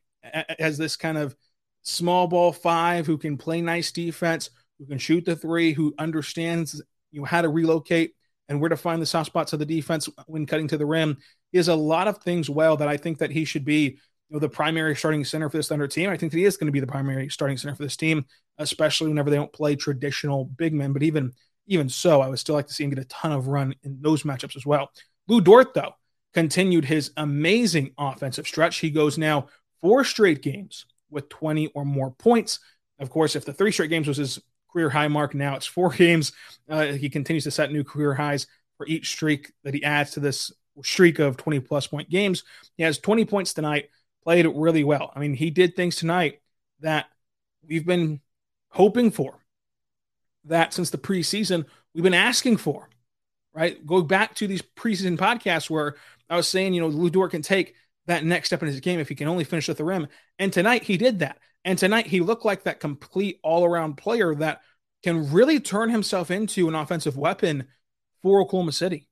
as 0.59 0.77
this 0.77 0.95
kind 0.95 1.17
of 1.17 1.35
small 1.83 2.27
ball 2.27 2.51
five 2.51 3.05
who 3.05 3.17
can 3.17 3.37
play 3.37 3.61
nice 3.61 3.91
defense, 3.91 4.49
who 4.77 4.85
can 4.85 4.97
shoot 4.97 5.25
the 5.25 5.35
three, 5.35 5.73
who 5.73 5.93
understands 5.97 6.81
you 7.11 7.21
know 7.21 7.25
how 7.25 7.41
to 7.41 7.49
relocate 7.49 8.13
and 8.47 8.59
where 8.59 8.69
to 8.69 8.77
find 8.77 9.01
the 9.01 9.05
soft 9.05 9.27
spots 9.27 9.53
of 9.53 9.59
the 9.59 9.65
defense 9.65 10.09
when 10.27 10.45
cutting 10.45 10.67
to 10.67 10.77
the 10.77 10.85
rim. 10.85 11.17
Has 11.53 11.67
a 11.67 11.75
lot 11.75 12.07
of 12.07 12.19
things 12.19 12.49
well 12.49 12.77
that 12.77 12.87
I 12.87 12.97
think 12.97 13.19
that 13.19 13.31
he 13.31 13.45
should 13.45 13.65
be 13.65 13.83
you 14.29 14.35
know, 14.35 14.39
the 14.39 14.49
primary 14.49 14.95
starting 14.95 15.25
center 15.25 15.49
for 15.49 15.57
this 15.57 15.67
Thunder 15.67 15.87
team. 15.87 16.09
I 16.09 16.17
think 16.17 16.31
that 16.31 16.37
he 16.37 16.45
is 16.45 16.57
going 16.57 16.67
to 16.67 16.71
be 16.71 16.79
the 16.79 16.87
primary 16.87 17.29
starting 17.29 17.57
center 17.57 17.75
for 17.75 17.83
this 17.83 17.97
team, 17.97 18.25
especially 18.59 19.09
whenever 19.09 19.31
they 19.31 19.35
don't 19.35 19.51
play 19.51 19.75
traditional 19.75 20.45
big 20.45 20.73
men. 20.73 20.93
But 20.93 21.03
even 21.03 21.33
even 21.67 21.89
so, 21.89 22.21
I 22.21 22.29
would 22.29 22.39
still 22.39 22.55
like 22.55 22.67
to 22.67 22.73
see 22.73 22.83
him 22.83 22.89
get 22.89 22.99
a 22.99 23.05
ton 23.05 23.31
of 23.31 23.47
run 23.47 23.75
in 23.83 23.97
those 24.01 24.23
matchups 24.23 24.55
as 24.55 24.65
well. 24.65 24.91
Lu 25.27 25.39
Dort, 25.39 25.73
though, 25.73 25.93
continued 26.33 26.85
his 26.85 27.11
amazing 27.17 27.91
offensive 27.97 28.47
stretch. 28.47 28.77
He 28.77 28.89
goes 28.89 29.17
now 29.17 29.47
four 29.81 30.03
straight 30.03 30.41
games 30.41 30.85
with 31.09 31.29
20 31.29 31.67
or 31.67 31.85
more 31.85 32.11
points. 32.11 32.59
Of 32.99 33.09
course, 33.09 33.35
if 33.35 33.45
the 33.45 33.53
three 33.53 33.71
straight 33.71 33.89
games 33.89 34.07
was 34.07 34.17
his 34.17 34.39
career 34.71 34.89
high 34.89 35.07
mark. 35.07 35.33
Now 35.33 35.55
it's 35.55 35.65
four 35.65 35.89
games. 35.93 36.31
Uh, 36.69 36.85
he 36.87 37.09
continues 37.09 37.43
to 37.45 37.51
set 37.51 37.71
new 37.71 37.83
career 37.83 38.13
highs 38.13 38.47
for 38.77 38.87
each 38.87 39.09
streak 39.11 39.51
that 39.63 39.73
he 39.73 39.83
adds 39.83 40.11
to 40.11 40.19
this 40.19 40.51
streak 40.83 41.19
of 41.19 41.37
20 41.37 41.59
plus 41.59 41.87
point 41.87 42.09
games. 42.09 42.43
He 42.77 42.83
has 42.83 42.99
20 42.99 43.25
points 43.25 43.53
tonight, 43.53 43.89
played 44.23 44.45
really 44.45 44.83
well. 44.83 45.11
I 45.15 45.19
mean, 45.19 45.33
he 45.33 45.49
did 45.49 45.75
things 45.75 45.97
tonight 45.97 46.39
that 46.79 47.07
we've 47.67 47.85
been 47.85 48.21
hoping 48.69 49.11
for, 49.11 49.39
that 50.45 50.73
since 50.73 50.89
the 50.89 50.97
preseason, 50.97 51.65
we've 51.93 52.03
been 52.03 52.13
asking 52.13 52.57
for, 52.57 52.89
right? 53.59 53.85
Go 53.85 54.01
back 54.01 54.35
to 54.35 54.47
these 54.47 54.61
preseason 54.61 55.17
podcasts 55.17 55.69
where 55.69 55.95
I 56.29 56.37
was 56.37 56.47
saying, 56.47 56.73
you 56.73 56.81
know, 56.81 56.87
Lu 56.87 57.09
Dort 57.09 57.31
can 57.31 57.41
take 57.41 57.75
that 58.07 58.23
next 58.23 58.47
step 58.47 58.61
in 58.63 58.69
his 58.69 58.79
game 58.79 58.99
if 58.99 59.09
he 59.09 59.15
can 59.15 59.27
only 59.27 59.43
finish 59.43 59.67
at 59.67 59.75
the 59.75 59.83
rim. 59.83 60.07
And 60.39 60.53
tonight 60.53 60.83
he 60.83 60.95
did 60.97 61.19
that. 61.19 61.39
And 61.65 61.77
tonight 61.77 62.07
he 62.07 62.21
looked 62.21 62.45
like 62.45 62.63
that 62.63 62.79
complete 62.79 63.39
all 63.43 63.65
around 63.65 63.97
player 63.97 64.33
that 64.35 64.61
can 65.03 65.31
really 65.31 65.59
turn 65.59 65.89
himself 65.89 66.31
into 66.31 66.69
an 66.69 66.75
offensive 66.75 67.17
weapon 67.17 67.67
for 68.21 68.41
Oklahoma 68.41 68.71
City 68.71 69.09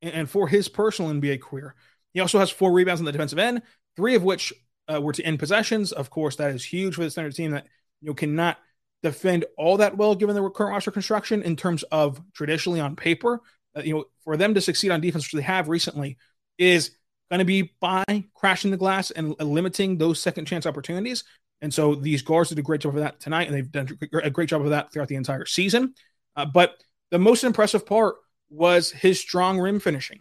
and 0.00 0.30
for 0.30 0.46
his 0.46 0.68
personal 0.68 1.12
NBA 1.12 1.40
career. 1.40 1.74
He 2.14 2.20
also 2.20 2.38
has 2.38 2.50
four 2.50 2.72
rebounds 2.72 3.00
on 3.00 3.04
the 3.04 3.12
defensive 3.12 3.38
end, 3.38 3.62
three 3.96 4.14
of 4.14 4.22
which 4.22 4.52
uh, 4.92 5.00
were 5.00 5.12
to 5.12 5.24
end 5.24 5.40
possessions. 5.40 5.90
Of 5.90 6.08
course, 6.08 6.36
that 6.36 6.54
is 6.54 6.64
huge 6.64 6.94
for 6.94 7.02
the 7.02 7.10
center 7.10 7.32
team 7.32 7.50
that 7.50 7.66
you 8.00 8.08
know 8.08 8.14
cannot 8.14 8.58
defend 9.02 9.44
all 9.56 9.78
that 9.78 9.96
well 9.96 10.14
given 10.14 10.36
the 10.36 10.50
current 10.50 10.72
roster 10.72 10.92
construction 10.92 11.42
in 11.42 11.56
terms 11.56 11.82
of 11.84 12.20
traditionally 12.32 12.80
on 12.80 12.94
paper. 12.94 13.40
Uh, 13.76 13.82
you 13.82 13.94
know, 13.94 14.04
for 14.24 14.36
them 14.36 14.54
to 14.54 14.60
succeed 14.60 14.90
on 14.90 15.00
defense, 15.00 15.24
which 15.24 15.32
they 15.32 15.46
have 15.46 15.68
recently, 15.68 16.18
is 16.58 16.90
going 17.30 17.38
to 17.38 17.44
be 17.44 17.72
by 17.80 18.04
crashing 18.34 18.70
the 18.70 18.76
glass 18.76 19.10
and 19.10 19.34
limiting 19.40 19.98
those 19.98 20.20
second 20.20 20.44
chance 20.44 20.66
opportunities. 20.66 21.24
And 21.62 21.72
so 21.72 21.94
these 21.94 22.22
guards 22.22 22.48
did 22.48 22.58
a 22.58 22.62
great 22.62 22.80
job 22.80 22.94
of 22.94 23.00
that 23.00 23.20
tonight, 23.20 23.46
and 23.46 23.56
they've 23.56 23.70
done 23.70 23.98
a 24.22 24.30
great 24.30 24.48
job 24.48 24.62
of 24.62 24.70
that 24.70 24.92
throughout 24.92 25.08
the 25.08 25.14
entire 25.14 25.46
season. 25.46 25.94
Uh, 26.36 26.44
but 26.44 26.82
the 27.10 27.18
most 27.18 27.44
impressive 27.44 27.86
part 27.86 28.16
was 28.50 28.90
his 28.90 29.20
strong 29.20 29.58
rim 29.58 29.80
finishing. 29.80 30.20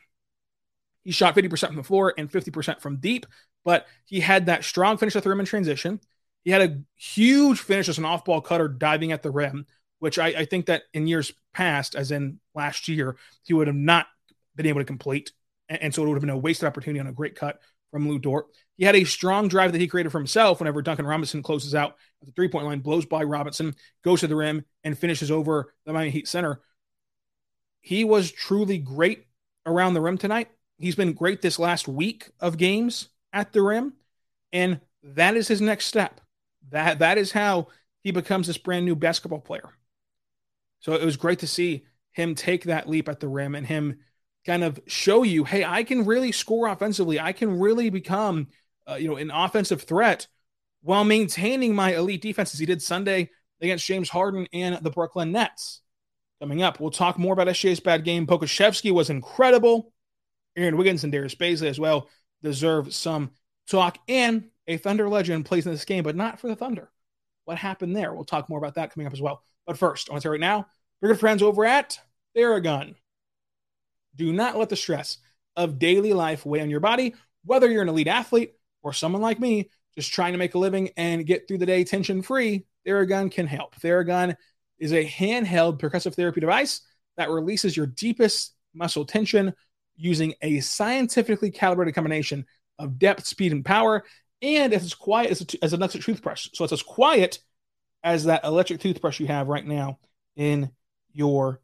He 1.04 1.12
shot 1.12 1.36
50% 1.36 1.68
from 1.68 1.76
the 1.76 1.84
floor 1.84 2.14
and 2.18 2.32
50% 2.32 2.80
from 2.80 2.98
deep, 2.98 3.26
but 3.66 3.88
he 4.06 4.20
had 4.20 4.46
that 4.46 4.64
strong 4.64 4.98
finish 4.98 5.16
at 5.16 5.24
the 5.24 5.30
rim 5.30 5.40
in 5.40 5.46
transition. 5.46 6.00
He 6.44 6.52
had 6.52 6.62
a 6.62 6.82
huge 6.96 7.60
finish 7.60 7.90
as 7.90 7.98
an 7.98 8.06
off 8.06 8.24
ball 8.24 8.42
cutter 8.42 8.68
diving 8.68 9.12
at 9.12 9.24
the 9.24 9.32
rim, 9.32 9.66
which 10.02 10.18
I, 10.18 10.30
I 10.30 10.46
think 10.46 10.66
that 10.66 10.84
in 10.94 11.06
years 11.06 11.32
past, 11.54 11.94
as 11.94 12.12
in 12.12 12.40
last 12.56 12.88
year, 12.88 13.16
he 13.44 13.54
would 13.54 13.68
have 13.68 13.76
not 13.76 14.08
been 14.56 14.66
able 14.66 14.82
to 14.82 14.86
complete 14.86 15.32
And, 15.70 15.84
and 15.84 15.96
so 15.96 16.04
it 16.04 16.08
would 16.08 16.16
have 16.16 16.22
been 16.22 16.32
a 16.32 16.38
wasted 16.38 16.68
opportunity 16.68 17.00
on 17.00 17.06
a 17.06 17.14
great 17.14 17.36
cut 17.36 17.62
from 17.92 18.10
Lu 18.10 18.18
Dort. 18.18 18.48
He 18.78 18.86
had 18.86 18.96
a 18.96 19.04
strong 19.04 19.48
drive 19.48 19.74
that 19.74 19.82
he 19.82 19.88
created 19.88 20.12
for 20.12 20.18
himself 20.18 20.60
whenever 20.60 20.82
Duncan 20.82 21.06
Robinson 21.06 21.44
closes 21.44 21.76
out 21.76 21.98
at 22.22 22.28
the 22.28 22.34
three 22.34 22.48
point 22.48 22.66
line, 22.66 22.80
blows 22.80 23.06
by 23.06 23.24
Robinson, 23.24 23.76
goes 24.04 24.22
to 24.22 24.28
the 24.28 24.36
rim, 24.36 24.66
and 24.84 24.98
finishes 24.98 25.30
over 25.30 25.74
the 25.86 25.94
Miami 25.94 26.10
Heat 26.10 26.28
center. 26.28 26.62
He 27.82 28.04
was 28.04 28.32
truly 28.32 28.80
great 28.80 29.28
around 29.68 29.94
the 29.94 30.02
rim 30.02 30.18
tonight. 30.18 30.50
He's 30.80 30.96
been 30.96 31.14
great 31.14 31.42
this 31.44 31.60
last 31.60 31.88
week 31.88 32.30
of 32.40 32.58
games 32.58 33.10
at 33.32 33.54
the 33.54 33.62
rim, 33.62 33.94
and 34.52 34.82
that 35.04 35.38
is 35.38 35.48
his 35.48 35.62
next 35.62 35.86
step. 35.86 36.22
That 36.70 37.00
that 37.00 37.20
is 37.20 37.32
how 37.32 37.68
he 38.04 38.12
becomes 38.12 38.48
this 38.48 38.58
brand 38.58 38.86
new 38.86 38.96
basketball 38.96 39.42
player. 39.42 39.70
So 40.82 40.94
it 40.94 41.06
was 41.06 41.18
great 41.18 41.40
to 41.40 41.48
see 41.48 41.86
him 42.12 42.36
take 42.36 42.66
that 42.66 42.90
leap 42.90 43.08
at 43.08 43.20
the 43.20 43.28
rim 43.28 43.56
and 43.56 43.66
him 43.66 44.00
kind 44.46 44.64
of 44.64 44.80
show 44.88 45.24
you, 45.24 45.44
hey, 45.44 45.64
I 45.64 45.84
can 45.84 46.06
really 46.06 46.32
score 46.32 46.68
offensively. 46.68 47.20
I 47.20 47.32
can 47.32 47.60
really 47.60 47.90
become, 47.90 48.48
uh, 48.90 48.96
you 48.96 49.08
know, 49.08 49.16
an 49.16 49.32
offensive 49.32 49.84
threat 49.84 50.28
while 50.82 51.04
maintaining 51.04 51.76
my 51.76 51.96
elite 51.96 52.22
defense 52.22 52.54
as 52.54 52.60
he 52.60 52.66
did 52.66 52.82
Sunday 52.82 53.30
against 53.62 53.86
James 53.86 54.10
Harden 54.10 54.48
and 54.52 54.84
the 54.84 54.90
Brooklyn 54.90 55.32
Nets. 55.32 55.82
Coming 56.42 56.64
up, 56.64 56.80
we'll 56.80 56.90
talk 56.90 57.20
more 57.20 57.34
about 57.34 57.48
SGA's 57.48 57.80
bad 57.80 58.04
game. 58.04 58.26
Pokusevski 58.26 58.92
was 58.92 59.12
incredible. 59.12 59.94
Aaron 60.56 60.76
Wiggins 60.76 61.04
and 61.04 61.14
Darius 61.14 61.36
Bazley 61.36 61.68
as 61.68 61.80
well 61.80 62.10
deserve 62.42 62.94
some 62.94 63.32
talk. 63.70 64.00
And 64.08 64.50
a 64.66 64.78
Thunder 64.78 65.08
legend 65.08 65.46
plays 65.46 65.68
in 65.68 65.72
this 65.72 65.86
game, 65.86 66.04
but 66.04 66.16
not 66.16 66.40
for 66.40 66.48
the 66.48 66.56
Thunder. 66.56 66.90
What 67.46 67.60
happened 67.60 67.96
there? 67.96 68.14
We'll 68.14 68.24
talk 68.24 68.50
more 68.50 68.58
about 68.58 68.76
that 68.76 68.92
coming 68.92 69.06
up 69.06 69.14
as 69.14 69.22
well. 69.22 69.44
But 69.66 69.78
first, 69.78 70.10
I 70.10 70.14
want 70.14 70.22
to 70.22 70.26
say 70.28 70.32
right 70.32 70.40
now, 70.40 70.68
we're 71.02 71.10
good 71.10 71.20
friends 71.20 71.42
over 71.42 71.66
at 71.66 72.00
Theragun. 72.36 72.96
Do 74.16 74.34
not 74.34 74.58
let 74.58 74.70
the 74.70 74.76
stress 74.76 75.18
of 75.56 75.80
daily 75.80 76.14
life 76.14 76.46
weigh 76.46 76.62
on 76.62 76.70
your 76.70 76.80
body, 76.80 77.16
whether 77.46 77.70
you're 77.70 77.82
an 77.82 77.90
elite 77.90 78.08
athlete 78.08 78.54
or 78.84 78.94
someone 78.94 79.22
like 79.22 79.40
me 79.40 79.70
just 79.96 80.14
trying 80.14 80.32
to 80.34 80.38
make 80.38 80.56
a 80.56 80.60
living 80.60 80.90
and 80.98 81.26
get 81.26 81.48
through 81.48 81.58
the 81.58 81.66
day 81.66 81.84
tension 81.84 82.22
free. 82.22 82.66
Theragun 82.88 83.32
can 83.32 83.48
help. 83.48 83.76
Theragun 83.76 84.36
is 84.80 84.94
a 84.94 85.06
handheld 85.06 85.80
percussive 85.80 86.16
therapy 86.16 86.42
device 86.42 86.82
that 87.18 87.30
releases 87.30 87.76
your 87.76 87.86
deepest 87.86 88.54
muscle 88.74 89.06
tension 89.06 89.54
using 89.96 90.34
a 90.42 90.60
scientifically 90.62 91.52
calibrated 91.52 91.94
combination 91.94 92.46
of 92.80 92.98
depth, 92.98 93.26
speed, 93.26 93.52
and 93.52 93.64
power. 93.64 94.04
And 94.42 94.74
it's 94.74 94.86
as 94.86 94.96
quiet 94.96 95.32
as, 95.32 95.42
a, 95.42 95.64
as 95.64 95.74
electric 95.74 96.04
toothbrush. 96.04 96.48
So 96.54 96.64
it's 96.64 96.74
as 96.74 96.82
quiet 96.82 97.40
as 98.04 98.26
that 98.26 98.44
electric 98.44 98.80
toothbrush 98.80 99.20
you 99.20 99.28
have 99.28 99.48
right 99.48 99.66
now 99.66 100.00
in 100.36 100.72
your 101.14 101.62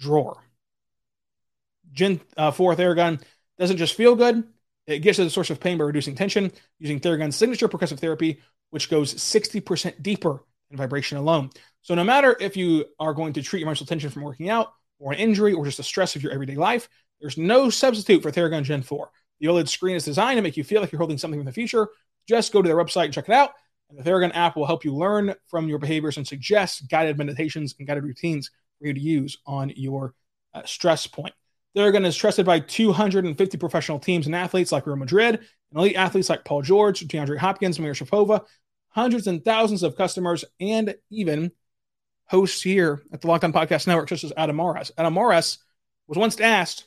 drawer. 0.00 0.42
Gen 1.92 2.20
uh, 2.36 2.50
4 2.50 2.74
Theragun 2.74 3.22
doesn't 3.58 3.76
just 3.76 3.94
feel 3.94 4.16
good, 4.16 4.44
it 4.86 4.98
gets 5.00 5.16
to 5.16 5.24
the 5.24 5.30
source 5.30 5.50
of 5.50 5.60
pain 5.60 5.78
by 5.78 5.84
reducing 5.84 6.14
tension 6.14 6.52
using 6.78 7.00
Theragun's 7.00 7.36
signature 7.36 7.68
percussive 7.68 8.00
therapy, 8.00 8.40
which 8.70 8.90
goes 8.90 9.14
60% 9.14 10.02
deeper 10.02 10.44
than 10.68 10.76
vibration 10.76 11.16
alone. 11.16 11.50
So, 11.82 11.94
no 11.94 12.04
matter 12.04 12.36
if 12.40 12.56
you 12.56 12.86
are 12.98 13.14
going 13.14 13.32
to 13.34 13.42
treat 13.42 13.60
your 13.60 13.68
muscle 13.68 13.86
tension 13.86 14.10
from 14.10 14.22
working 14.22 14.50
out, 14.50 14.72
or 14.98 15.12
an 15.12 15.18
injury, 15.18 15.52
or 15.52 15.64
just 15.64 15.78
the 15.78 15.82
stress 15.82 16.16
of 16.16 16.22
your 16.22 16.32
everyday 16.32 16.56
life, 16.56 16.88
there's 17.20 17.38
no 17.38 17.70
substitute 17.70 18.22
for 18.22 18.30
Theragun 18.30 18.62
Gen 18.62 18.82
4. 18.82 19.10
The 19.40 19.46
OLED 19.46 19.68
screen 19.68 19.96
is 19.96 20.04
designed 20.04 20.38
to 20.38 20.42
make 20.42 20.56
you 20.56 20.64
feel 20.64 20.80
like 20.80 20.92
you're 20.92 20.98
holding 20.98 21.18
something 21.18 21.40
from 21.40 21.46
the 21.46 21.52
future. 21.52 21.88
Just 22.28 22.52
go 22.52 22.62
to 22.62 22.68
their 22.68 22.76
website 22.76 23.06
and 23.06 23.14
check 23.14 23.28
it 23.28 23.34
out. 23.34 23.50
And 23.88 23.98
the 23.98 24.02
Theragun 24.02 24.34
app 24.34 24.56
will 24.56 24.66
help 24.66 24.84
you 24.84 24.94
learn 24.94 25.34
from 25.48 25.68
your 25.68 25.78
behaviors 25.78 26.16
and 26.16 26.26
suggest 26.26 26.88
guided 26.88 27.18
meditations 27.18 27.74
and 27.78 27.86
guided 27.86 28.04
routines 28.04 28.50
for 28.78 28.86
you 28.86 28.94
to 28.94 29.00
use 29.00 29.38
on 29.46 29.72
your 29.76 30.14
uh, 30.54 30.62
stress 30.64 31.06
point. 31.06 31.34
Theragun 31.76 32.06
is 32.06 32.16
trusted 32.16 32.46
by 32.46 32.60
250 32.60 33.58
professional 33.58 33.98
teams 33.98 34.26
and 34.26 34.34
athletes 34.34 34.72
like 34.72 34.86
Real 34.86 34.96
Madrid, 34.96 35.34
and 35.34 35.78
elite 35.78 35.96
athletes 35.96 36.30
like 36.30 36.44
Paul 36.44 36.62
George, 36.62 37.00
DeAndre 37.00 37.38
Hopkins, 37.38 37.78
Maria 37.78 37.94
Sharapova, 37.94 38.44
hundreds 38.88 39.26
and 39.26 39.44
thousands 39.44 39.82
of 39.82 39.96
customers, 39.96 40.44
and 40.60 40.94
even 41.10 41.50
hosts 42.26 42.62
here 42.62 43.02
at 43.12 43.20
the 43.20 43.26
Locked 43.26 43.44
On 43.44 43.52
Podcast 43.52 43.86
Network, 43.86 44.08
such 44.08 44.24
as 44.24 44.32
Adam 44.36 44.56
Morris. 44.56 44.92
Adam 44.96 45.12
Morris 45.12 45.58
was 46.06 46.16
once 46.16 46.40
asked, 46.40 46.86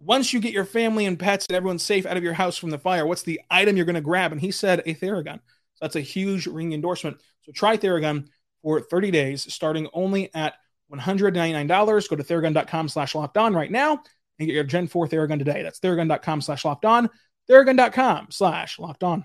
once 0.00 0.32
you 0.32 0.40
get 0.40 0.52
your 0.52 0.64
family 0.64 1.06
and 1.06 1.18
pets 1.18 1.46
and 1.48 1.56
everyone's 1.56 1.82
safe 1.82 2.06
out 2.06 2.16
of 2.16 2.22
your 2.22 2.32
house 2.32 2.56
from 2.56 2.70
the 2.70 2.78
fire, 2.78 3.06
what's 3.06 3.22
the 3.22 3.40
item 3.50 3.76
you're 3.76 3.86
going 3.86 3.94
to 3.94 4.00
grab? 4.00 4.32
And 4.32 4.40
he 4.40 4.50
said 4.50 4.82
a 4.86 4.94
Theragun. 4.94 5.40
So 5.78 5.84
that's 5.84 5.96
a 5.96 6.00
huge 6.00 6.48
ring 6.48 6.72
endorsement. 6.72 7.20
So 7.42 7.52
try 7.52 7.76
Theragun 7.76 8.28
for 8.62 8.80
30 8.80 9.12
days, 9.12 9.52
starting 9.52 9.88
only 9.92 10.34
at 10.34 10.54
$199. 10.92 12.08
Go 12.08 12.16
to 12.16 12.24
theragun.com 12.24 12.88
slash 12.88 13.14
locked 13.14 13.38
on 13.38 13.54
right 13.54 13.70
now 13.70 14.02
and 14.38 14.46
get 14.46 14.54
your 14.54 14.64
Gen 14.64 14.88
4 14.88 15.06
Theragun 15.06 15.38
today. 15.38 15.62
That's 15.62 15.80
theragun.com 15.80 16.40
slash 16.40 16.64
locked 16.64 16.84
on. 16.84 17.08
Theragun.com 17.48 18.28
slash 18.30 18.78
locked 18.78 19.04
on. 19.04 19.24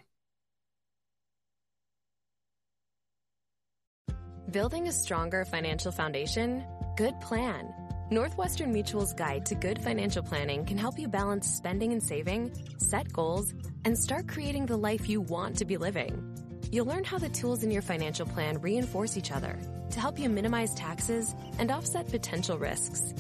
Building 4.52 4.88
a 4.88 4.92
stronger 4.92 5.46
financial 5.46 5.92
foundation? 5.92 6.64
Good 6.96 7.20
plan. 7.22 7.74
Northwestern 8.12 8.72
Mutual's 8.72 9.14
guide 9.14 9.48
to 9.48 9.56
good 9.56 9.82
financial 9.82 10.22
planning 10.22 10.64
can 10.66 10.78
help 10.78 11.00
you 11.00 11.08
balance 11.08 11.50
spending 11.50 11.92
and 11.92 12.04
saving, 12.04 12.54
set 12.78 13.12
goals, 13.12 13.52
and 13.84 13.98
start 13.98 14.28
creating 14.28 14.68
the 14.68 14.78
life 14.78 15.10
you 15.10 15.22
want 15.22 15.58
to 15.58 15.66
be 15.66 15.78
living. 15.78 16.33
You'll 16.74 16.88
learn 16.88 17.04
how 17.04 17.20
the 17.20 17.30
tools 17.30 17.62
in 17.62 17.70
your 17.70 17.84
financial 17.84 18.26
plan 18.26 18.60
reinforce 18.60 19.16
each 19.16 19.32
other 19.32 19.60
to 19.92 20.00
help 20.00 20.18
you 20.18 20.28
minimize 20.28 20.74
taxes 20.74 21.36
and 21.60 21.70
offset 21.70 22.10
potential 22.10 22.58
risks. 22.58 23.14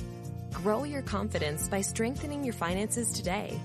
Grow 0.51 0.85
your 0.85 1.03
confidence 1.03 1.67
by 1.67 1.81
strengthening 1.81 2.43
your 2.43 2.55
finances 2.55 3.11
today 3.11 3.59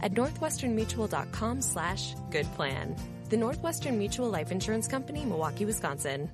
at 0.00 0.14
northwesternmutual.com 0.14 1.60
slash 1.60 2.14
good 2.30 2.46
plan. 2.54 2.96
The 3.28 3.36
Northwestern 3.36 3.98
Mutual 3.98 4.30
Life 4.30 4.50
Insurance 4.50 4.88
Company, 4.88 5.26
Milwaukee, 5.26 5.66
Wisconsin. 5.66 6.30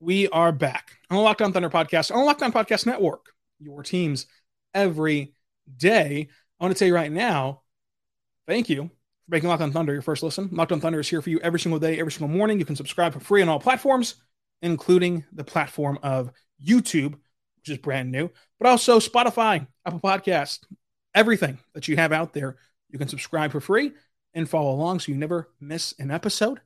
We 0.00 0.26
are 0.30 0.50
back 0.50 0.98
on 1.10 1.16
the 1.16 1.22
Locked 1.22 1.42
On 1.42 1.52
Thunder 1.52 1.70
podcast, 1.70 2.12
on 2.12 2.18
the 2.18 2.24
Locked 2.24 2.42
On 2.42 2.52
Podcast 2.52 2.86
Network, 2.86 3.26
your 3.60 3.84
teams 3.84 4.26
every 4.74 5.34
day. 5.76 6.26
I 6.58 6.64
want 6.64 6.74
to 6.74 6.78
tell 6.78 6.88
you 6.88 6.94
right 6.96 7.12
now, 7.12 7.62
thank 8.48 8.68
you 8.68 8.90
making 9.28 9.48
Locked 9.48 9.62
On 9.62 9.72
Thunder 9.72 9.92
your 9.92 10.02
first 10.02 10.22
listen. 10.22 10.48
Locked 10.52 10.72
On 10.72 10.80
Thunder 10.80 11.00
is 11.00 11.08
here 11.08 11.22
for 11.22 11.30
you 11.30 11.38
every 11.40 11.60
single 11.60 11.78
day, 11.78 11.98
every 11.98 12.12
single 12.12 12.34
morning. 12.34 12.58
You 12.58 12.64
can 12.64 12.76
subscribe 12.76 13.12
for 13.12 13.20
free 13.20 13.42
on 13.42 13.48
all 13.48 13.60
platforms, 13.60 14.16
including 14.62 15.24
the 15.32 15.44
platform 15.44 15.98
of 16.02 16.30
YouTube, 16.64 17.12
which 17.56 17.68
is 17.68 17.78
brand 17.78 18.10
new, 18.10 18.30
but 18.58 18.68
also 18.68 18.98
Spotify, 18.98 19.66
Apple 19.84 20.00
Podcast, 20.00 20.60
everything 21.14 21.58
that 21.74 21.88
you 21.88 21.96
have 21.96 22.12
out 22.12 22.32
there. 22.32 22.56
You 22.90 22.98
can 22.98 23.08
subscribe 23.08 23.52
for 23.52 23.60
free 23.60 23.92
and 24.34 24.48
follow 24.48 24.72
along 24.72 25.00
so 25.00 25.12
you 25.12 25.18
never 25.18 25.50
miss 25.60 25.94
an 25.98 26.10
episode. 26.10 26.60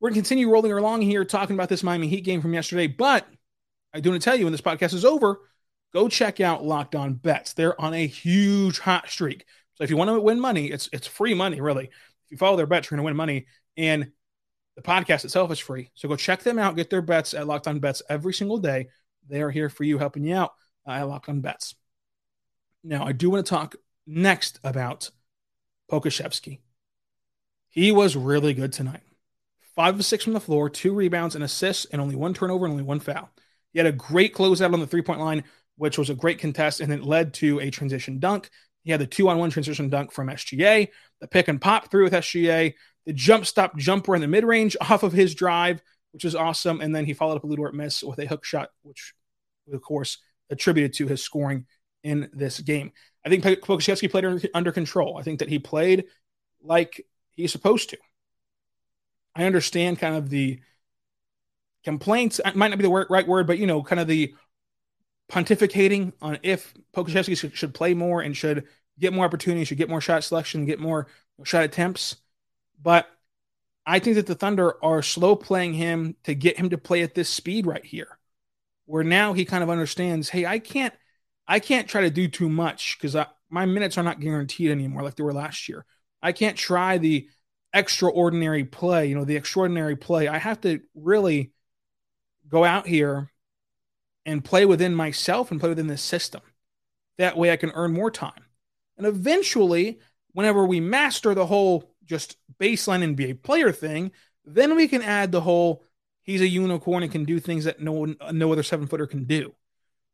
We're 0.00 0.10
going 0.10 0.14
to 0.14 0.20
continue 0.20 0.50
rolling 0.50 0.72
along 0.72 1.02
here 1.02 1.24
talking 1.24 1.54
about 1.54 1.68
this 1.68 1.82
Miami 1.82 2.08
Heat 2.08 2.22
game 2.24 2.42
from 2.42 2.54
yesterday, 2.54 2.86
but 2.86 3.26
I 3.92 4.00
do 4.00 4.10
want 4.10 4.22
to 4.22 4.24
tell 4.24 4.36
you 4.36 4.44
when 4.44 4.52
this 4.52 4.60
podcast 4.60 4.92
is 4.92 5.04
over, 5.04 5.40
go 5.92 6.08
check 6.08 6.40
out 6.40 6.64
Locked 6.64 6.94
On 6.94 7.14
Bets. 7.14 7.54
They're 7.54 7.80
on 7.80 7.94
a 7.94 8.06
huge 8.06 8.78
hot 8.80 9.08
streak. 9.08 9.46
So 9.76 9.84
if 9.84 9.90
you 9.90 9.96
want 9.96 10.10
to 10.10 10.20
win 10.20 10.40
money, 10.40 10.66
it's 10.66 10.88
it's 10.92 11.06
free 11.06 11.34
money, 11.34 11.60
really. 11.60 11.84
If 11.84 12.30
you 12.30 12.36
follow 12.36 12.56
their 12.56 12.66
bets, 12.66 12.90
you're 12.90 12.96
going 12.96 13.04
to 13.04 13.10
win 13.10 13.16
money. 13.16 13.46
And 13.76 14.10
the 14.74 14.82
podcast 14.82 15.24
itself 15.24 15.50
is 15.50 15.58
free. 15.58 15.90
So 15.94 16.08
go 16.08 16.16
check 16.16 16.42
them 16.42 16.58
out. 16.58 16.76
Get 16.76 16.90
their 16.90 17.02
bets 17.02 17.34
at 17.34 17.46
Locked 17.46 17.68
On 17.68 17.78
Bets 17.78 18.02
every 18.08 18.34
single 18.34 18.58
day. 18.58 18.88
They 19.28 19.42
are 19.42 19.50
here 19.50 19.68
for 19.68 19.84
you, 19.84 19.98
helping 19.98 20.24
you 20.24 20.36
out 20.36 20.52
uh, 20.86 20.92
at 20.92 21.02
Locked 21.02 21.28
On 21.28 21.40
Bets. 21.40 21.74
Now, 22.84 23.04
I 23.04 23.12
do 23.12 23.30
want 23.30 23.44
to 23.44 23.50
talk 23.50 23.76
next 24.06 24.60
about 24.62 25.10
Pokusevski. 25.90 26.60
He 27.68 27.92
was 27.92 28.16
really 28.16 28.54
good 28.54 28.72
tonight. 28.72 29.02
Five 29.74 29.96
of 29.98 30.04
six 30.04 30.24
from 30.24 30.32
the 30.32 30.40
floor, 30.40 30.70
two 30.70 30.94
rebounds, 30.94 31.34
and 31.34 31.44
assists, 31.44 31.84
and 31.86 32.00
only 32.00 32.16
one 32.16 32.32
turnover 32.32 32.64
and 32.64 32.72
only 32.72 32.84
one 32.84 33.00
foul. 33.00 33.30
He 33.72 33.78
had 33.78 33.86
a 33.86 33.92
great 33.92 34.34
closeout 34.34 34.72
on 34.72 34.80
the 34.80 34.86
three 34.86 35.02
point 35.02 35.20
line, 35.20 35.44
which 35.76 35.98
was 35.98 36.08
a 36.08 36.14
great 36.14 36.38
contest, 36.38 36.80
and 36.80 36.92
it 36.92 37.02
led 37.02 37.34
to 37.34 37.60
a 37.60 37.70
transition 37.70 38.18
dunk. 38.18 38.50
He 38.86 38.92
had 38.92 39.00
the 39.00 39.06
two 39.06 39.28
on 39.28 39.38
one 39.38 39.50
transition 39.50 39.88
dunk 39.88 40.12
from 40.12 40.28
SGA, 40.28 40.86
the 41.20 41.26
pick 41.26 41.48
and 41.48 41.60
pop 41.60 41.90
through 41.90 42.04
with 42.04 42.12
SGA, 42.12 42.72
the 43.04 43.12
jump 43.12 43.44
stop 43.44 43.76
jumper 43.76 44.14
in 44.14 44.20
the 44.20 44.28
mid 44.28 44.44
range 44.44 44.76
off 44.80 45.02
of 45.02 45.12
his 45.12 45.34
drive, 45.34 45.82
which 46.12 46.22
was 46.22 46.36
awesome. 46.36 46.80
And 46.80 46.94
then 46.94 47.04
he 47.04 47.12
followed 47.12 47.34
up 47.34 47.42
a 47.42 47.48
Lu 47.48 47.56
Dort 47.56 47.74
miss 47.74 48.04
with 48.04 48.20
a 48.20 48.26
hook 48.26 48.44
shot, 48.44 48.70
which, 48.82 49.12
of 49.72 49.82
course, 49.82 50.18
attributed 50.50 50.92
to 50.94 51.08
his 51.08 51.20
scoring 51.20 51.66
in 52.04 52.30
this 52.32 52.60
game. 52.60 52.92
I 53.24 53.28
think 53.28 53.42
Pokusevski 53.42 54.08
played 54.08 54.24
under, 54.24 54.48
under 54.54 54.70
control. 54.70 55.16
I 55.18 55.24
think 55.24 55.40
that 55.40 55.48
he 55.48 55.58
played 55.58 56.04
like 56.62 57.04
he's 57.34 57.50
supposed 57.50 57.90
to. 57.90 57.98
I 59.34 59.46
understand 59.46 59.98
kind 59.98 60.14
of 60.14 60.30
the 60.30 60.60
complaints, 61.82 62.40
might 62.54 62.68
not 62.68 62.78
be 62.78 62.84
the 62.84 63.06
right 63.10 63.26
word, 63.26 63.48
but, 63.48 63.58
you 63.58 63.66
know, 63.66 63.82
kind 63.82 63.98
of 63.98 64.06
the 64.06 64.32
pontificating 65.30 66.12
on 66.22 66.38
if 66.42 66.74
Pokusevski 66.94 67.36
should, 67.36 67.56
should, 67.56 67.74
play 67.74 67.94
more 67.94 68.20
and 68.20 68.36
should 68.36 68.64
get 68.98 69.12
more 69.12 69.24
opportunities, 69.24 69.68
should 69.68 69.78
get 69.78 69.88
more 69.88 70.00
shot 70.00 70.24
selection, 70.24 70.66
get 70.66 70.80
more 70.80 71.08
shot 71.44 71.64
attempts. 71.64 72.16
But 72.80 73.08
I 73.84 73.98
think 73.98 74.16
that 74.16 74.26
the 74.26 74.34
Thunder 74.34 74.82
are 74.84 75.02
slow 75.02 75.36
playing 75.36 75.74
him 75.74 76.16
to 76.24 76.34
get 76.34 76.58
him 76.58 76.70
to 76.70 76.78
play 76.78 77.02
at 77.02 77.14
this 77.14 77.28
speed 77.28 77.66
right 77.66 77.84
here. 77.84 78.18
where 78.86 79.04
now 79.04 79.32
he 79.32 79.44
kind 79.44 79.62
of 79.62 79.70
understands, 79.70 80.28
hey, 80.28 80.46
I 80.46 80.58
can't, 80.58 80.94
I 81.46 81.60
can't 81.60 81.88
try 81.88 82.02
to 82.02 82.10
do 82.10 82.28
too 82.28 82.48
much 82.48 82.96
because 82.98 83.16
my 83.50 83.66
minutes 83.66 83.98
are 83.98 84.02
not 84.02 84.20
guaranteed 84.20 84.70
anymore 84.70 85.02
like 85.02 85.16
they 85.16 85.22
were 85.22 85.32
last 85.32 85.68
year. 85.68 85.84
I 86.22 86.32
can't 86.32 86.56
try 86.56 86.98
the 86.98 87.28
extraordinary 87.72 88.64
play, 88.64 89.06
you 89.06 89.14
know, 89.14 89.24
the 89.24 89.36
extraordinary 89.36 89.96
play. 89.96 90.28
I 90.28 90.38
have 90.38 90.60
to 90.62 90.80
really 90.94 91.52
go 92.48 92.64
out 92.64 92.86
here 92.86 93.30
and 94.26 94.44
play 94.44 94.66
within 94.66 94.94
myself 94.94 95.50
and 95.50 95.58
play 95.58 95.70
within 95.70 95.86
this 95.86 96.02
system. 96.02 96.42
That 97.16 97.38
way 97.38 97.50
I 97.50 97.56
can 97.56 97.70
earn 97.70 97.94
more 97.94 98.10
time. 98.10 98.44
And 98.98 99.06
eventually, 99.06 100.00
whenever 100.32 100.66
we 100.66 100.80
master 100.80 101.34
the 101.34 101.46
whole 101.46 101.90
just 102.04 102.36
baseline 102.60 103.16
NBA 103.16 103.42
player 103.42 103.72
thing, 103.72 104.12
then 104.44 104.76
we 104.76 104.88
can 104.88 105.02
add 105.02 105.32
the 105.32 105.40
whole 105.40 105.82
he's 106.22 106.40
a 106.40 106.48
unicorn 106.48 107.02
and 107.02 107.12
can 107.12 107.24
do 107.24 107.40
things 107.40 107.64
that 107.64 107.80
no 107.80 107.92
one, 107.92 108.16
no 108.32 108.52
other 108.52 108.62
seven 108.62 108.86
footer 108.86 109.06
can 109.06 109.24
do. 109.24 109.54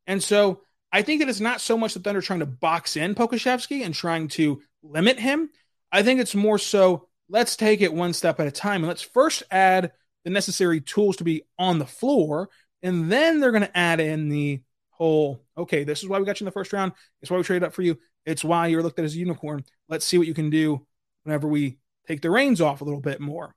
And 0.07 0.23
so 0.23 0.61
I 0.93 1.03
think 1.03 1.21
that 1.21 1.29
it's 1.29 1.41
not 1.41 1.61
so 1.61 1.79
much 1.79 1.95
the 1.95 2.01
Thunder 2.01 2.21
trying 2.21 2.41
to 2.41 2.47
box 2.47 2.97
in 2.97 3.15
Pokusevski 3.15 3.85
and 3.85 3.95
trying 3.95 4.29
to 4.29 4.63
limit 4.83 5.19
him. 5.19 5.51
I 5.91 6.03
think 6.03 6.21
it's 6.21 6.35
more 6.35 6.59
so 6.59 7.09
let's 7.29 7.57
take 7.57 7.81
it 7.81 7.93
one 7.93 8.13
step 8.13 8.39
at 8.41 8.47
a 8.47 8.53
time 8.53 8.83
and 8.83 8.89
let's 8.89 9.03
first 9.03 9.43
add 9.51 9.93
the 10.25 10.31
necessary 10.31 10.81
tools 10.81 11.17
to 11.17 11.25
be 11.25 11.43
on 11.59 11.79
the 11.79 11.87
floor. 11.87 12.51
And 12.83 13.11
then 13.11 13.41
they're 13.41 13.53
going 13.53 13.63
to 13.63 13.77
add 13.77 14.01
in 14.01 14.29
the 14.29 14.61
whole, 14.91 15.45
okay, 15.57 15.85
this 15.85 16.03
is 16.03 16.09
why 16.09 16.19
we 16.19 16.25
got 16.25 16.41
you 16.41 16.45
in 16.45 16.47
the 16.47 16.53
first 16.53 16.73
round. 16.73 16.93
It's 17.21 17.31
why 17.31 17.37
we 17.37 17.43
traded 17.43 17.65
up 17.65 17.75
for 17.75 17.83
you. 17.83 17.99
It's 18.25 18.45
why 18.45 18.69
you're 18.69 18.83
looked 18.83 18.99
at 18.99 19.05
as 19.05 19.15
a 19.15 19.19
unicorn. 19.19 19.65
Let's 19.89 20.05
see 20.05 20.19
what 20.19 20.27
you 20.27 20.35
can 20.35 20.51
do 20.51 20.87
whenever 21.25 21.49
we 21.49 21.79
take 22.07 22.21
the 22.21 22.31
reins 22.31 22.61
off 22.61 22.81
a 22.81 22.85
little 22.85 23.01
bit 23.01 23.21
more. 23.21 23.55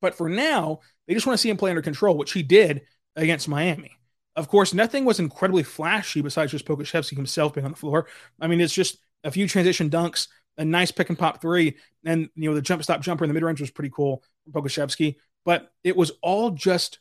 But 0.00 0.14
for 0.14 0.28
now, 0.28 0.80
they 1.06 1.14
just 1.14 1.26
want 1.26 1.38
to 1.38 1.40
see 1.40 1.50
him 1.50 1.56
play 1.56 1.70
under 1.70 1.82
control, 1.82 2.16
which 2.16 2.32
he 2.32 2.42
did 2.42 2.82
against 3.16 3.48
Miami. 3.48 3.92
Of 4.36 4.48
course, 4.48 4.72
nothing 4.72 5.04
was 5.04 5.18
incredibly 5.18 5.64
flashy 5.64 6.20
besides 6.20 6.52
just 6.52 6.64
Pokusevski 6.64 7.16
himself 7.16 7.54
being 7.54 7.64
on 7.64 7.72
the 7.72 7.76
floor. 7.76 8.06
I 8.40 8.46
mean, 8.46 8.60
it's 8.60 8.74
just 8.74 8.98
a 9.24 9.32
few 9.32 9.48
transition 9.48 9.90
dunks, 9.90 10.28
a 10.56 10.64
nice 10.64 10.92
pick 10.92 11.08
and 11.08 11.18
pop 11.18 11.40
three, 11.40 11.76
and 12.04 12.28
you 12.36 12.48
know 12.48 12.54
the 12.54 12.62
jump 12.62 12.82
stop 12.84 13.00
jumper 13.00 13.24
in 13.24 13.28
the 13.28 13.34
mid 13.34 13.42
range 13.42 13.60
was 13.60 13.70
pretty 13.70 13.90
cool 13.90 14.22
from 14.44 14.52
Pokusevski. 14.52 15.16
But 15.44 15.72
it 15.82 15.96
was 15.96 16.12
all 16.22 16.50
just 16.50 17.00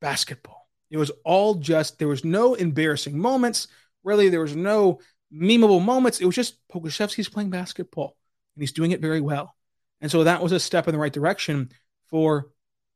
basketball. 0.00 0.57
It 0.90 0.96
was 0.96 1.10
all 1.24 1.54
just 1.54 1.98
there 1.98 2.08
was 2.08 2.24
no 2.24 2.54
embarrassing 2.54 3.18
moments. 3.18 3.68
Really, 4.04 4.28
there 4.28 4.40
was 4.40 4.56
no 4.56 5.00
memeable 5.32 5.84
moments. 5.84 6.20
It 6.20 6.24
was 6.24 6.34
just 6.34 6.56
Pokusevski's 6.68 7.28
playing 7.28 7.50
basketball, 7.50 8.16
and 8.54 8.62
he's 8.62 8.72
doing 8.72 8.92
it 8.92 9.00
very 9.00 9.20
well. 9.20 9.54
And 10.00 10.10
so 10.10 10.24
that 10.24 10.42
was 10.42 10.52
a 10.52 10.60
step 10.60 10.88
in 10.88 10.92
the 10.92 11.00
right 11.00 11.12
direction 11.12 11.70
for 12.08 12.50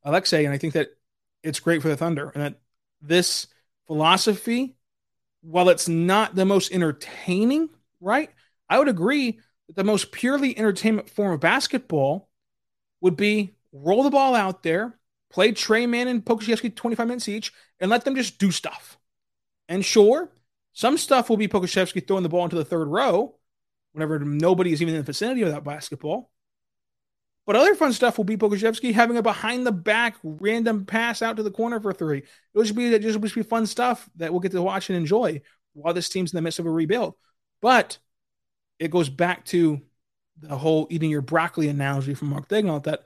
Aleksej. 0.06 0.44
And 0.44 0.52
I 0.52 0.58
think 0.58 0.74
that 0.74 0.88
it's 1.42 1.60
great 1.60 1.82
for 1.82 1.88
the 1.88 1.96
Thunder 1.96 2.30
and 2.30 2.42
that 2.42 2.60
this 3.00 3.48
philosophy, 3.86 4.76
while 5.42 5.68
it's 5.68 5.88
not 5.88 6.34
the 6.34 6.44
most 6.44 6.72
entertaining, 6.72 7.68
right? 8.00 8.30
I 8.68 8.78
would 8.78 8.88
agree 8.88 9.40
that 9.66 9.76
the 9.76 9.84
most 9.84 10.12
purely 10.12 10.56
entertainment 10.56 11.10
form 11.10 11.32
of 11.32 11.40
basketball 11.40 12.28
would 13.00 13.16
be 13.16 13.54
roll 13.72 14.04
the 14.04 14.10
ball 14.10 14.34
out 14.34 14.62
there, 14.62 14.98
play 15.32 15.52
Tre 15.52 15.86
Mann 15.86 16.08
and 16.08 16.24
Pokusevski 16.24 16.74
25 16.74 17.06
minutes 17.06 17.28
each, 17.28 17.52
and 17.80 17.90
let 17.90 18.04
them 18.04 18.14
just 18.14 18.38
do 18.38 18.50
stuff. 18.50 18.98
And 19.68 19.84
sure, 19.84 20.30
some 20.72 20.98
stuff 20.98 21.28
will 21.28 21.36
be 21.36 21.48
Pokusevski 21.48 22.06
throwing 22.06 22.22
the 22.22 22.28
ball 22.28 22.44
into 22.44 22.56
the 22.56 22.64
third 22.64 22.88
row 22.88 23.36
whenever 23.92 24.18
nobody 24.18 24.72
is 24.72 24.80
even 24.80 24.94
in 24.94 25.00
the 25.00 25.04
vicinity 25.04 25.42
of 25.42 25.50
that 25.50 25.64
basketball. 25.64 26.30
But 27.44 27.56
other 27.56 27.74
fun 27.74 27.92
stuff 27.92 28.18
will 28.18 28.24
be 28.24 28.36
Pokusevski 28.36 28.92
having 28.92 29.16
a 29.16 29.22
behind 29.22 29.66
the 29.66 29.72
back 29.72 30.16
random 30.22 30.86
pass 30.86 31.22
out 31.22 31.36
to 31.36 31.42
the 31.42 31.50
corner 31.50 31.80
for 31.80 31.92
three. 31.92 32.18
It 32.18 32.26
will 32.54 32.62
just 32.62 32.76
be 32.76 32.96
just, 32.98 33.20
just 33.20 33.34
be 33.34 33.42
fun 33.42 33.66
stuff 33.66 34.08
that 34.16 34.30
we'll 34.30 34.40
get 34.40 34.52
to 34.52 34.62
watch 34.62 34.90
and 34.90 34.96
enjoy 34.96 35.42
while 35.72 35.94
this 35.94 36.08
team's 36.08 36.32
in 36.32 36.36
the 36.36 36.42
midst 36.42 36.60
of 36.60 36.66
a 36.66 36.70
rebuild. 36.70 37.14
But 37.60 37.98
it 38.78 38.90
goes 38.90 39.08
back 39.08 39.44
to 39.46 39.80
the 40.38 40.56
whole 40.56 40.86
eating 40.90 41.10
your 41.10 41.20
broccoli 41.20 41.68
analogy 41.68 42.14
from 42.14 42.28
Mark 42.28 42.48
Daigneault 42.48 42.84
that 42.84 43.02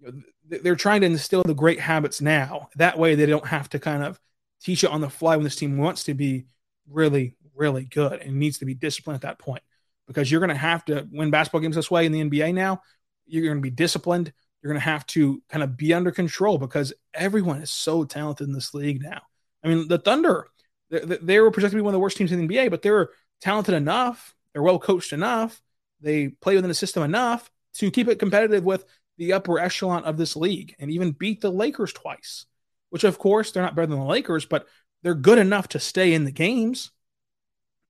you 0.00 0.12
know, 0.12 0.22
they're 0.48 0.76
trying 0.76 1.00
to 1.00 1.06
instill 1.06 1.42
the 1.42 1.54
great 1.54 1.80
habits 1.80 2.20
now. 2.20 2.68
That 2.76 2.98
way 2.98 3.14
they 3.14 3.26
don't 3.26 3.46
have 3.46 3.68
to 3.70 3.78
kind 3.78 4.02
of 4.02 4.20
teach 4.60 4.84
it 4.84 4.90
on 4.90 5.00
the 5.00 5.10
fly 5.10 5.36
when 5.36 5.44
this 5.44 5.56
team 5.56 5.78
wants 5.78 6.04
to 6.04 6.14
be 6.14 6.46
really, 6.88 7.34
really 7.54 7.84
good 7.84 8.20
and 8.20 8.36
needs 8.36 8.58
to 8.58 8.64
be 8.64 8.74
disciplined 8.74 9.16
at 9.16 9.22
that 9.22 9.38
point. 9.38 9.62
Because 10.06 10.30
you're 10.30 10.40
going 10.40 10.50
to 10.50 10.54
have 10.54 10.84
to 10.84 11.06
win 11.10 11.30
basketball 11.30 11.60
games 11.60 11.74
this 11.74 11.90
way 11.90 12.06
in 12.06 12.12
the 12.12 12.22
NBA 12.22 12.54
now 12.54 12.80
you're 13.26 13.44
going 13.44 13.58
to 13.58 13.62
be 13.62 13.70
disciplined. 13.70 14.32
You're 14.62 14.72
going 14.72 14.80
to 14.80 14.88
have 14.88 15.06
to 15.08 15.42
kind 15.48 15.62
of 15.62 15.76
be 15.76 15.92
under 15.92 16.10
control 16.10 16.58
because 16.58 16.92
everyone 17.12 17.60
is 17.60 17.70
so 17.70 18.04
talented 18.04 18.48
in 18.48 18.54
this 18.54 18.74
league 18.74 19.02
now. 19.02 19.22
I 19.62 19.68
mean, 19.68 19.88
the 19.88 19.98
Thunder, 19.98 20.48
they, 20.90 21.00
they 21.00 21.40
were 21.40 21.50
projected 21.50 21.72
to 21.72 21.82
be 21.82 21.82
one 21.82 21.92
of 21.92 21.98
the 21.98 22.00
worst 22.00 22.16
teams 22.16 22.32
in 22.32 22.46
the 22.46 22.56
NBA, 22.56 22.70
but 22.70 22.82
they're 22.82 23.10
talented 23.40 23.74
enough. 23.74 24.34
They're 24.52 24.62
well 24.62 24.78
coached 24.78 25.12
enough. 25.12 25.60
They 26.00 26.28
play 26.28 26.54
within 26.54 26.68
the 26.68 26.74
system 26.74 27.02
enough 27.02 27.50
to 27.74 27.90
keep 27.90 28.08
it 28.08 28.18
competitive 28.18 28.64
with 28.64 28.84
the 29.18 29.32
upper 29.32 29.58
echelon 29.58 30.04
of 30.04 30.16
this 30.16 30.36
league 30.36 30.74
and 30.78 30.90
even 30.90 31.12
beat 31.12 31.40
the 31.40 31.50
Lakers 31.50 31.92
twice, 31.92 32.46
which, 32.90 33.04
of 33.04 33.18
course, 33.18 33.50
they're 33.50 33.62
not 33.62 33.74
better 33.74 33.86
than 33.86 33.98
the 33.98 34.04
Lakers, 34.04 34.44
but 34.46 34.66
they're 35.02 35.14
good 35.14 35.38
enough 35.38 35.68
to 35.68 35.80
stay 35.80 36.12
in 36.12 36.24
the 36.24 36.32
games. 36.32 36.90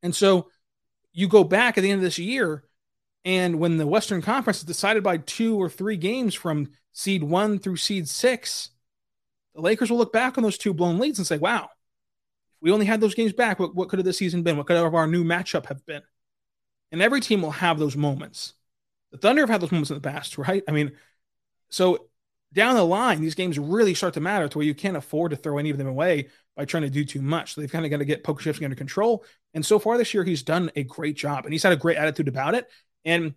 And 0.02 0.14
so 0.14 0.50
you 1.12 1.28
go 1.28 1.44
back 1.44 1.78
at 1.78 1.80
the 1.80 1.90
end 1.90 2.00
of 2.00 2.04
this 2.04 2.18
year 2.18 2.64
and 3.26 3.58
when 3.58 3.76
the 3.76 3.88
Western 3.88 4.22
Conference 4.22 4.58
is 4.58 4.64
decided 4.64 5.02
by 5.02 5.16
two 5.16 5.60
or 5.60 5.68
three 5.68 5.96
games 5.96 6.32
from 6.32 6.68
seed 6.92 7.24
one 7.24 7.58
through 7.58 7.76
seed 7.76 8.08
six, 8.08 8.70
the 9.52 9.60
Lakers 9.60 9.90
will 9.90 9.98
look 9.98 10.12
back 10.12 10.38
on 10.38 10.44
those 10.44 10.56
two 10.56 10.72
blown 10.72 10.98
leads 10.98 11.18
and 11.18 11.26
say, 11.26 11.36
wow, 11.36 11.64
if 11.64 12.62
we 12.62 12.70
only 12.70 12.86
had 12.86 13.00
those 13.00 13.16
games 13.16 13.32
back, 13.32 13.58
what, 13.58 13.74
what 13.74 13.88
could 13.88 13.98
have 13.98 14.06
this 14.06 14.16
season 14.16 14.44
been? 14.44 14.56
What 14.56 14.68
could 14.68 14.76
have 14.76 14.94
our 14.94 15.08
new 15.08 15.24
matchup 15.24 15.66
have 15.66 15.84
been? 15.84 16.02
And 16.92 17.02
every 17.02 17.20
team 17.20 17.42
will 17.42 17.50
have 17.50 17.80
those 17.80 17.96
moments. 17.96 18.54
The 19.10 19.18
Thunder 19.18 19.42
have 19.42 19.50
had 19.50 19.60
those 19.60 19.72
moments 19.72 19.90
in 19.90 19.96
the 19.96 20.08
past, 20.08 20.38
right? 20.38 20.62
I 20.68 20.70
mean, 20.70 20.92
so 21.70 22.09
down 22.52 22.74
the 22.74 22.85
line, 22.85 23.20
these 23.20 23.35
games 23.35 23.59
really 23.59 23.94
start 23.94 24.14
to 24.14 24.20
matter 24.20 24.48
to 24.48 24.59
where 24.59 24.66
you 24.66 24.74
can't 24.74 24.96
afford 24.96 25.31
to 25.31 25.37
throw 25.37 25.59
any 25.59 25.70
of 25.70 25.79
them 25.79 25.87
away 25.87 26.29
by 26.57 26.64
trying 26.64 26.85
to 26.85 26.90
do 26.90 27.05
too 27.05 27.20
much. 27.20 27.55
So 27.55 27.61
they've 27.61 27.70
kind 27.70 27.85
of 27.85 27.90
got 27.90 27.98
to 27.98 28.05
get 28.05 28.24
Pokusevski 28.24 28.64
under 28.64 28.76
control. 28.76 29.24
And 29.52 29.64
so 29.64 29.79
far 29.79 29.98
this 29.98 30.14
year, 30.14 30.24
he's 30.24 30.42
done 30.42 30.70
a 30.74 30.83
great 30.83 31.16
job 31.16 31.44
and 31.44 31.52
he's 31.52 31.62
had 31.62 31.72
a 31.72 31.76
great 31.76 31.98
attitude 31.98 32.29
about 32.29 32.55
it. 32.55 32.66
And 33.05 33.35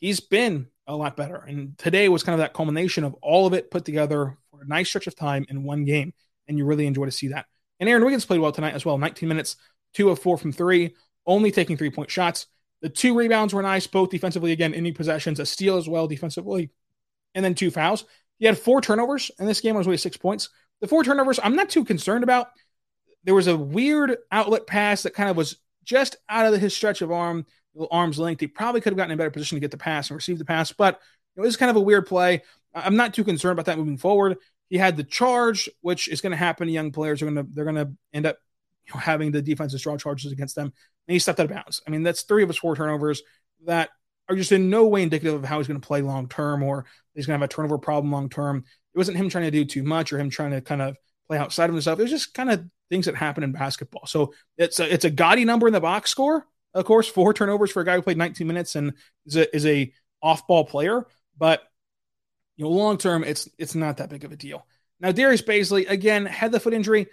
he's 0.00 0.20
been 0.20 0.68
a 0.86 0.94
lot 0.94 1.16
better. 1.16 1.36
And 1.36 1.78
today 1.78 2.08
was 2.08 2.22
kind 2.22 2.34
of 2.34 2.40
that 2.40 2.52
culmination 2.52 3.04
of 3.04 3.14
all 3.22 3.46
of 3.46 3.54
it 3.54 3.70
put 3.70 3.84
together 3.84 4.36
for 4.50 4.62
a 4.62 4.66
nice 4.66 4.88
stretch 4.88 5.06
of 5.06 5.16
time 5.16 5.46
in 5.48 5.64
one 5.64 5.84
game. 5.84 6.12
And 6.46 6.58
you 6.58 6.66
really 6.66 6.86
enjoy 6.86 7.06
to 7.06 7.10
see 7.10 7.28
that. 7.28 7.46
And 7.80 7.88
Aaron 7.88 8.04
Wiggins 8.04 8.26
played 8.26 8.40
well 8.40 8.52
tonight 8.52 8.74
as 8.74 8.84
well 8.84 8.98
19 8.98 9.28
minutes, 9.28 9.56
two 9.94 10.10
of 10.10 10.18
four 10.18 10.36
from 10.36 10.52
three, 10.52 10.94
only 11.26 11.50
taking 11.50 11.76
three 11.76 11.90
point 11.90 12.10
shots. 12.10 12.46
The 12.82 12.88
two 12.88 13.14
rebounds 13.14 13.54
were 13.54 13.62
nice, 13.62 13.86
both 13.86 14.10
defensively. 14.10 14.52
Again, 14.52 14.74
any 14.74 14.92
possessions, 14.92 15.40
a 15.40 15.46
steal 15.46 15.76
as 15.76 15.88
well 15.88 16.06
defensively, 16.08 16.70
and 17.34 17.44
then 17.44 17.54
two 17.54 17.70
fouls. 17.70 18.04
He 18.38 18.46
had 18.46 18.58
four 18.58 18.80
turnovers, 18.80 19.30
and 19.38 19.48
this 19.48 19.60
game 19.60 19.76
was 19.76 19.86
only 19.86 19.96
six 19.96 20.16
points. 20.16 20.48
The 20.80 20.88
four 20.88 21.04
turnovers, 21.04 21.38
I'm 21.42 21.56
not 21.56 21.70
too 21.70 21.84
concerned 21.84 22.24
about. 22.24 22.48
There 23.24 23.34
was 23.34 23.46
a 23.46 23.56
weird 23.56 24.16
outlet 24.32 24.66
pass 24.66 25.04
that 25.04 25.14
kind 25.14 25.30
of 25.30 25.36
was 25.36 25.56
just 25.84 26.16
out 26.28 26.52
of 26.52 26.60
his 26.60 26.74
stretch 26.74 27.02
of 27.02 27.12
arm 27.12 27.46
arm's 27.90 28.18
length. 28.18 28.40
He 28.40 28.46
probably 28.46 28.80
could 28.80 28.92
have 28.92 28.96
gotten 28.96 29.12
in 29.12 29.16
a 29.16 29.18
better 29.18 29.30
position 29.30 29.56
to 29.56 29.60
get 29.60 29.70
the 29.70 29.78
pass 29.78 30.10
and 30.10 30.16
receive 30.16 30.38
the 30.38 30.44
pass, 30.44 30.72
but 30.72 31.00
it 31.36 31.40
was 31.40 31.56
kind 31.56 31.70
of 31.70 31.76
a 31.76 31.80
weird 31.80 32.06
play. 32.06 32.42
I'm 32.74 32.96
not 32.96 33.14
too 33.14 33.24
concerned 33.24 33.52
about 33.52 33.66
that 33.66 33.78
moving 33.78 33.96
forward. 33.96 34.38
He 34.68 34.78
had 34.78 34.96
the 34.96 35.04
charge, 35.04 35.68
which 35.80 36.08
is 36.08 36.20
going 36.20 36.30
to 36.30 36.36
happen 36.36 36.66
to 36.66 36.72
young 36.72 36.92
players. 36.92 37.20
They're 37.20 37.30
going 37.30 37.46
to 37.46 37.52
they're 37.52 37.64
going 37.64 37.76
to 37.76 37.92
end 38.12 38.26
up 38.26 38.38
you 38.86 38.94
know, 38.94 39.00
having 39.00 39.30
the 39.30 39.42
defenses 39.42 39.82
draw 39.82 39.96
charges 39.96 40.32
against 40.32 40.54
them, 40.54 40.72
and 41.06 41.12
he 41.12 41.18
stepped 41.18 41.40
out 41.40 41.44
of 41.44 41.50
bounds. 41.50 41.82
I 41.86 41.90
mean, 41.90 42.02
that's 42.02 42.22
three 42.22 42.42
of 42.42 42.48
his 42.48 42.58
four 42.58 42.74
turnovers 42.74 43.22
that 43.66 43.90
are 44.32 44.36
just 44.36 44.52
in 44.52 44.70
no 44.70 44.86
way 44.86 45.02
indicative 45.02 45.34
of 45.34 45.44
how 45.44 45.58
he's 45.58 45.68
going 45.68 45.80
to 45.80 45.86
play 45.86 46.02
long 46.02 46.28
term 46.28 46.62
or 46.62 46.86
he's 47.14 47.26
going 47.26 47.38
to 47.38 47.42
have 47.42 47.50
a 47.50 47.52
turnover 47.52 47.78
problem 47.78 48.12
long 48.12 48.28
term. 48.28 48.64
It 48.94 48.98
wasn't 48.98 49.16
him 49.16 49.28
trying 49.28 49.44
to 49.44 49.50
do 49.50 49.64
too 49.64 49.82
much 49.82 50.12
or 50.12 50.18
him 50.18 50.30
trying 50.30 50.50
to 50.50 50.60
kind 50.60 50.82
of 50.82 50.96
play 51.28 51.38
outside 51.38 51.70
of 51.70 51.74
himself. 51.74 51.98
It 51.98 52.02
was 52.02 52.10
just 52.10 52.34
kind 52.34 52.50
of 52.50 52.64
things 52.90 53.06
that 53.06 53.14
happen 53.16 53.42
in 53.42 53.52
basketball. 53.52 54.06
So 54.06 54.34
it's 54.58 54.80
a, 54.80 54.92
it's 54.92 55.04
a 55.04 55.10
gaudy 55.10 55.44
number 55.44 55.66
in 55.66 55.72
the 55.72 55.80
box 55.80 56.10
score, 56.10 56.46
of 56.74 56.84
course, 56.84 57.08
four 57.08 57.32
turnovers 57.34 57.70
for 57.70 57.80
a 57.80 57.84
guy 57.84 57.94
who 57.94 58.02
played 58.02 58.18
19 58.18 58.46
minutes 58.46 58.76
and 58.76 58.92
is 59.26 59.36
a, 59.36 59.56
is 59.56 59.66
a 59.66 59.92
off-ball 60.22 60.64
player, 60.64 61.06
but 61.36 61.62
you 62.56 62.64
know, 62.64 62.70
long 62.70 62.98
term, 62.98 63.24
it's 63.24 63.48
it's 63.58 63.74
not 63.74 63.96
that 63.96 64.10
big 64.10 64.24
of 64.24 64.32
a 64.32 64.36
deal. 64.36 64.66
Now, 65.00 65.10
Darius 65.10 65.42
Bazley 65.42 65.88
again 65.88 66.26
had 66.26 66.52
the 66.52 66.60
foot 66.60 66.74
injury. 66.74 67.06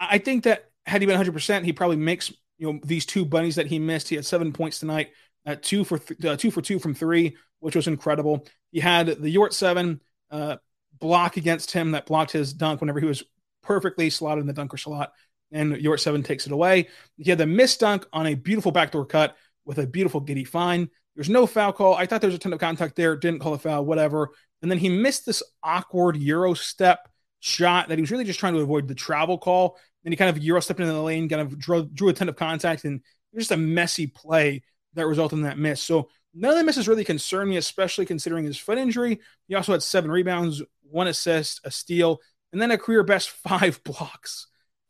I 0.00 0.18
think 0.18 0.44
that 0.44 0.70
had 0.86 1.02
he 1.02 1.06
been 1.06 1.14
100, 1.14 1.32
percent 1.32 1.64
he 1.64 1.72
probably 1.72 1.96
makes 1.96 2.32
you 2.56 2.72
know 2.72 2.80
these 2.82 3.06
two 3.06 3.24
bunnies 3.24 3.56
that 3.56 3.66
he 3.66 3.78
missed. 3.78 4.08
He 4.08 4.16
had 4.16 4.26
seven 4.26 4.52
points 4.52 4.80
tonight, 4.80 5.10
at 5.48 5.62
two 5.62 5.82
for 5.82 5.98
th- 5.98 6.24
uh, 6.24 6.36
two 6.36 6.50
for 6.50 6.60
two 6.60 6.78
from 6.78 6.94
three, 6.94 7.36
which 7.60 7.74
was 7.74 7.86
incredible. 7.86 8.46
He 8.70 8.80
had 8.80 9.06
the 9.06 9.34
Yurtseven 9.34 10.00
uh, 10.30 10.56
block 10.98 11.38
against 11.38 11.72
him 11.72 11.92
that 11.92 12.04
blocked 12.04 12.32
his 12.32 12.52
dunk 12.52 12.80
whenever 12.80 13.00
he 13.00 13.06
was 13.06 13.24
perfectly 13.62 14.10
slotted 14.10 14.42
in 14.42 14.46
the 14.46 14.52
dunker 14.52 14.76
slot 14.76 15.12
and 15.50 15.72
Yurtseven 15.74 16.22
takes 16.22 16.44
it 16.46 16.52
away. 16.52 16.88
He 17.16 17.30
had 17.30 17.38
the 17.38 17.46
missed 17.46 17.80
dunk 17.80 18.06
on 18.12 18.26
a 18.26 18.34
beautiful 18.34 18.72
backdoor 18.72 19.06
cut 19.06 19.36
with 19.64 19.78
a 19.78 19.86
beautiful 19.86 20.20
Giddey 20.20 20.46
Fine. 20.46 20.90
There's 21.14 21.30
no 21.30 21.46
foul 21.46 21.72
call. 21.72 21.94
I 21.94 22.04
thought 22.04 22.20
there 22.20 22.28
was 22.28 22.34
a 22.34 22.38
ton 22.38 22.52
of 22.52 22.60
contact 22.60 22.94
there. 22.94 23.16
Didn't 23.16 23.40
call 23.40 23.54
a 23.54 23.58
foul, 23.58 23.86
whatever. 23.86 24.30
And 24.60 24.70
then 24.70 24.78
he 24.78 24.90
missed 24.90 25.24
this 25.24 25.42
awkward 25.62 26.16
Euro 26.16 26.52
step 26.52 27.08
shot 27.40 27.88
that 27.88 27.96
he 27.96 28.02
was 28.02 28.10
really 28.10 28.24
just 28.24 28.38
trying 28.38 28.54
to 28.54 28.60
avoid 28.60 28.86
the 28.86 28.94
travel 28.94 29.38
call. 29.38 29.78
Then 30.04 30.12
he 30.12 30.16
kind 30.16 30.36
of 30.36 30.42
Euro 30.42 30.60
stepped 30.60 30.80
into 30.80 30.92
the 30.92 31.02
lane, 31.02 31.28
kind 31.28 31.40
of 31.40 31.58
drew, 31.58 31.86
drew 31.86 32.08
a 32.08 32.12
ton 32.12 32.28
of 32.28 32.36
contact, 32.36 32.84
and 32.84 32.96
it 32.96 33.36
was 33.36 33.44
just 33.44 33.52
a 33.52 33.56
messy 33.56 34.06
play 34.06 34.62
that 34.94 35.06
resulted 35.06 35.38
in 35.38 35.44
that 35.44 35.58
miss. 35.58 35.80
So 35.80 36.08
none 36.34 36.52
of 36.52 36.58
the 36.58 36.64
misses 36.64 36.88
really 36.88 37.04
concern 37.04 37.48
me, 37.48 37.56
especially 37.56 38.06
considering 38.06 38.44
his 38.44 38.58
foot 38.58 38.78
injury. 38.78 39.20
He 39.46 39.54
also 39.54 39.72
had 39.72 39.82
seven 39.82 40.10
rebounds, 40.10 40.62
one 40.82 41.08
assist, 41.08 41.60
a 41.64 41.70
steal, 41.70 42.20
and 42.52 42.60
then 42.60 42.70
a 42.70 42.78
career 42.78 43.02
best 43.02 43.30
five 43.48 43.82
blocks. 43.84 44.46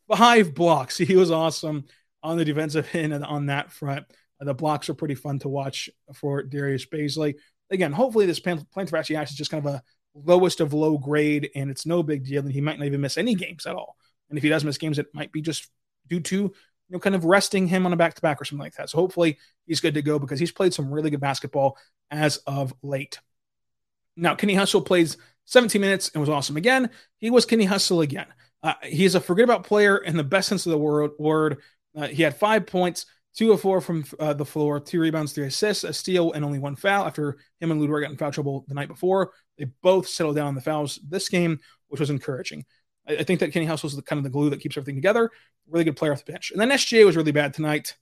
Five 0.08 0.54
blocks. 0.54 0.98
He 0.98 1.16
was 1.16 1.30
awesome 1.30 1.84
on 2.22 2.36
the 2.36 2.44
defensive 2.44 2.88
end 2.94 3.12
and 3.12 3.24
on 3.24 3.46
that 3.46 3.72
front. 3.72 4.06
Uh, 4.40 4.44
the 4.44 4.54
blocks 4.54 4.88
are 4.88 4.94
pretty 4.94 5.14
fun 5.14 5.38
to 5.40 5.48
watch 5.48 5.90
for 6.14 6.42
Darius 6.42 6.86
Bazley. 6.86 7.34
Again, 7.70 7.92
hopefully 7.92 8.26
this 8.26 8.40
plan, 8.40 8.64
plan 8.72 8.86
for 8.86 8.98
is 8.98 9.34
just 9.34 9.50
kind 9.50 9.66
of 9.66 9.74
a 9.74 9.82
lowest 10.14 10.60
of 10.60 10.72
low 10.72 10.96
grade, 10.96 11.50
and 11.54 11.70
it's 11.70 11.86
no 11.86 12.02
big 12.02 12.24
deal. 12.24 12.42
And 12.42 12.52
he 12.52 12.60
might 12.60 12.78
not 12.78 12.86
even 12.86 13.00
miss 13.00 13.18
any 13.18 13.34
games 13.34 13.66
at 13.66 13.74
all. 13.74 13.96
And 14.30 14.38
if 14.38 14.42
he 14.42 14.48
does 14.48 14.64
miss 14.64 14.78
games, 14.78 14.98
it 14.98 15.14
might 15.14 15.32
be 15.32 15.42
just 15.42 15.68
due 16.08 16.20
to 16.20 16.52
you 16.88 16.94
know 16.94 17.00
kind 17.00 17.14
of 17.14 17.24
resting 17.24 17.66
him 17.66 17.86
on 17.86 17.92
a 17.92 17.96
back 17.96 18.14
to 18.14 18.22
back 18.22 18.40
or 18.40 18.44
something 18.44 18.62
like 18.62 18.74
that. 18.76 18.90
So 18.90 18.98
hopefully 18.98 19.38
he's 19.66 19.80
good 19.80 19.94
to 19.94 20.02
go 20.02 20.18
because 20.18 20.40
he's 20.40 20.52
played 20.52 20.74
some 20.74 20.92
really 20.92 21.10
good 21.10 21.20
basketball 21.20 21.76
as 22.10 22.38
of 22.38 22.74
late. 22.82 23.18
Now 24.16 24.34
Kenny 24.34 24.54
Hustle 24.54 24.82
plays 24.82 25.16
17 25.46 25.80
minutes 25.80 26.10
and 26.12 26.20
was 26.20 26.28
awesome 26.28 26.56
again. 26.56 26.90
He 27.18 27.30
was 27.30 27.46
Kenny 27.46 27.64
Hustle 27.64 28.00
again. 28.00 28.26
Uh, 28.62 28.74
he's 28.82 29.14
a 29.14 29.20
forget 29.20 29.44
about 29.44 29.64
player 29.64 29.98
in 29.98 30.16
the 30.16 30.24
best 30.24 30.48
sense 30.48 30.66
of 30.66 30.72
the 30.72 30.78
word. 30.78 31.12
word. 31.18 31.58
Uh, 31.96 32.08
he 32.08 32.22
had 32.22 32.36
five 32.36 32.66
points, 32.66 33.06
two 33.36 33.52
of 33.52 33.60
four 33.60 33.80
from 33.80 34.04
uh, 34.18 34.34
the 34.34 34.44
floor, 34.44 34.80
two 34.80 35.00
rebounds, 35.00 35.32
three 35.32 35.46
assists, 35.46 35.84
a 35.84 35.92
steal, 35.92 36.32
and 36.32 36.44
only 36.44 36.58
one 36.58 36.76
foul 36.76 37.06
after 37.06 37.38
him 37.60 37.70
and 37.70 37.80
Ludwig 37.80 38.02
got 38.02 38.10
in 38.10 38.16
foul 38.16 38.32
trouble 38.32 38.64
the 38.68 38.74
night 38.74 38.88
before. 38.88 39.32
They 39.56 39.66
both 39.82 40.08
settled 40.08 40.36
down 40.36 40.48
on 40.48 40.54
the 40.54 40.60
fouls 40.60 40.98
this 41.08 41.28
game, 41.28 41.60
which 41.88 42.00
was 42.00 42.10
encouraging. 42.10 42.64
I, 43.08 43.16
I 43.16 43.22
think 43.22 43.40
that 43.40 43.52
Kenny 43.52 43.66
House 43.66 43.82
was 43.82 43.96
the, 43.96 44.02
kind 44.02 44.18
of 44.18 44.24
the 44.24 44.30
glue 44.30 44.50
that 44.50 44.60
keeps 44.60 44.76
everything 44.76 44.96
together. 44.96 45.30
Really 45.68 45.84
good 45.84 45.96
player 45.96 46.12
off 46.12 46.24
the 46.24 46.32
bench. 46.32 46.50
And 46.50 46.60
then 46.60 46.70
SGA 46.70 47.04
was 47.04 47.16
really 47.16 47.32
bad 47.32 47.54
tonight. 47.54 47.96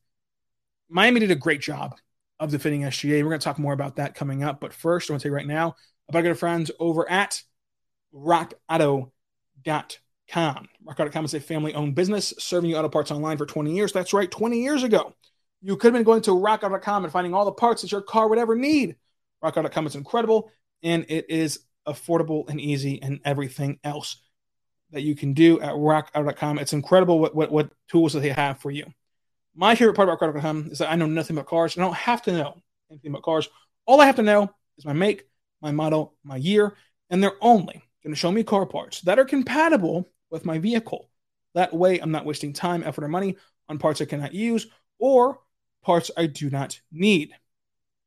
Miami 0.88 1.20
did 1.20 1.30
a 1.30 1.36
great 1.36 1.60
job 1.60 1.96
of 2.38 2.50
defending 2.50 2.82
SGA. 2.82 3.22
We're 3.22 3.30
going 3.30 3.40
to 3.40 3.44
talk 3.44 3.58
more 3.58 3.72
about 3.72 3.96
that 3.96 4.14
coming 4.14 4.42
up. 4.42 4.60
But 4.60 4.72
first, 4.72 5.10
I 5.10 5.14
want 5.14 5.22
to 5.22 5.28
you 5.28 5.34
right 5.34 5.46
now 5.46 5.76
about 6.08 6.26
our 6.26 6.34
friends 6.34 6.70
over 6.78 7.10
at 7.10 7.42
rockauto.com. 8.14 9.10
Rockauto.com 10.34 11.24
is 11.24 11.34
a 11.34 11.40
family 11.40 11.74
owned 11.74 11.94
business 11.94 12.34
serving 12.38 12.70
you 12.70 12.76
auto 12.76 12.88
parts 12.88 13.10
online 13.10 13.38
for 13.38 13.46
20 13.46 13.74
years. 13.74 13.92
That's 13.92 14.12
right, 14.12 14.30
20 14.30 14.62
years 14.62 14.82
ago. 14.82 15.14
You 15.62 15.76
could 15.76 15.88
have 15.88 15.94
been 15.94 16.04
going 16.04 16.22
to 16.22 16.32
rockauto.com 16.32 17.04
and 17.04 17.12
finding 17.12 17.34
all 17.34 17.44
the 17.44 17.52
parts 17.52 17.82
that 17.82 17.90
your 17.90 18.02
car 18.02 18.28
would 18.28 18.38
ever 18.38 18.54
need. 18.54 18.96
Rockauto.com 19.42 19.86
is 19.86 19.96
incredible 19.96 20.50
and 20.82 21.06
it 21.08 21.30
is 21.30 21.60
affordable 21.86 22.48
and 22.48 22.60
easy 22.60 23.00
and 23.02 23.20
everything 23.24 23.78
else 23.82 24.20
that 24.96 25.02
you 25.02 25.14
can 25.14 25.34
do 25.34 25.60
at 25.60 25.74
rockauto.com. 25.74 26.58
It's 26.58 26.72
incredible 26.72 27.18
what, 27.18 27.34
what, 27.34 27.52
what 27.52 27.70
tools 27.86 28.14
that 28.14 28.20
they 28.20 28.30
have 28.30 28.60
for 28.60 28.70
you. 28.70 28.86
My 29.54 29.74
favorite 29.74 29.94
part 29.94 30.08
about 30.08 30.18
rockauto.com 30.18 30.70
is 30.72 30.78
that 30.78 30.90
I 30.90 30.96
know 30.96 31.04
nothing 31.04 31.36
about 31.36 31.48
cars. 31.48 31.76
I 31.76 31.82
don't 31.82 31.94
have 31.94 32.22
to 32.22 32.32
know 32.32 32.56
anything 32.90 33.10
about 33.10 33.22
cars. 33.22 33.50
All 33.84 34.00
I 34.00 34.06
have 34.06 34.16
to 34.16 34.22
know 34.22 34.50
is 34.78 34.86
my 34.86 34.94
make, 34.94 35.24
my 35.60 35.70
model, 35.70 36.14
my 36.24 36.36
year, 36.36 36.78
and 37.10 37.22
they're 37.22 37.36
only 37.42 37.82
going 38.02 38.14
to 38.14 38.18
show 38.18 38.32
me 38.32 38.42
car 38.42 38.64
parts 38.64 39.02
that 39.02 39.18
are 39.18 39.26
compatible 39.26 40.08
with 40.30 40.46
my 40.46 40.58
vehicle. 40.58 41.10
That 41.52 41.74
way, 41.74 41.98
I'm 41.98 42.10
not 42.10 42.24
wasting 42.24 42.54
time, 42.54 42.82
effort, 42.82 43.04
or 43.04 43.08
money 43.08 43.36
on 43.68 43.76
parts 43.76 44.00
I 44.00 44.06
cannot 44.06 44.32
use 44.32 44.66
or 44.98 45.40
parts 45.84 46.10
I 46.16 46.24
do 46.24 46.48
not 46.48 46.80
need. 46.90 47.34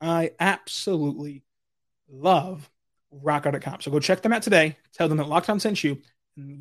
I 0.01 0.31
absolutely 0.39 1.43
love 2.11 2.67
rockauto.com. 3.13 3.81
So 3.81 3.91
go 3.91 3.99
check 3.99 4.23
them 4.23 4.33
out 4.33 4.41
today. 4.41 4.75
Tell 4.93 5.07
them 5.07 5.19
that 5.19 5.27
Locked 5.27 5.51
On 5.51 5.59
sent 5.59 5.83
you. 5.83 6.01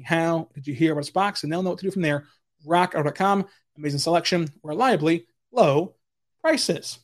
How 0.04 0.48
did 0.54 0.66
you 0.66 0.74
hear 0.74 0.92
about 0.92 1.00
this 1.00 1.10
box? 1.10 1.42
And 1.42 1.52
they'll 1.52 1.62
know 1.62 1.70
what 1.70 1.78
to 1.80 1.86
do 1.86 1.90
from 1.90 2.02
there. 2.02 2.26
Rockauto.com. 2.66 3.46
Amazing 3.76 4.00
selection, 4.00 4.50
reliably 4.62 5.26
low 5.52 5.94
prices. 6.40 6.98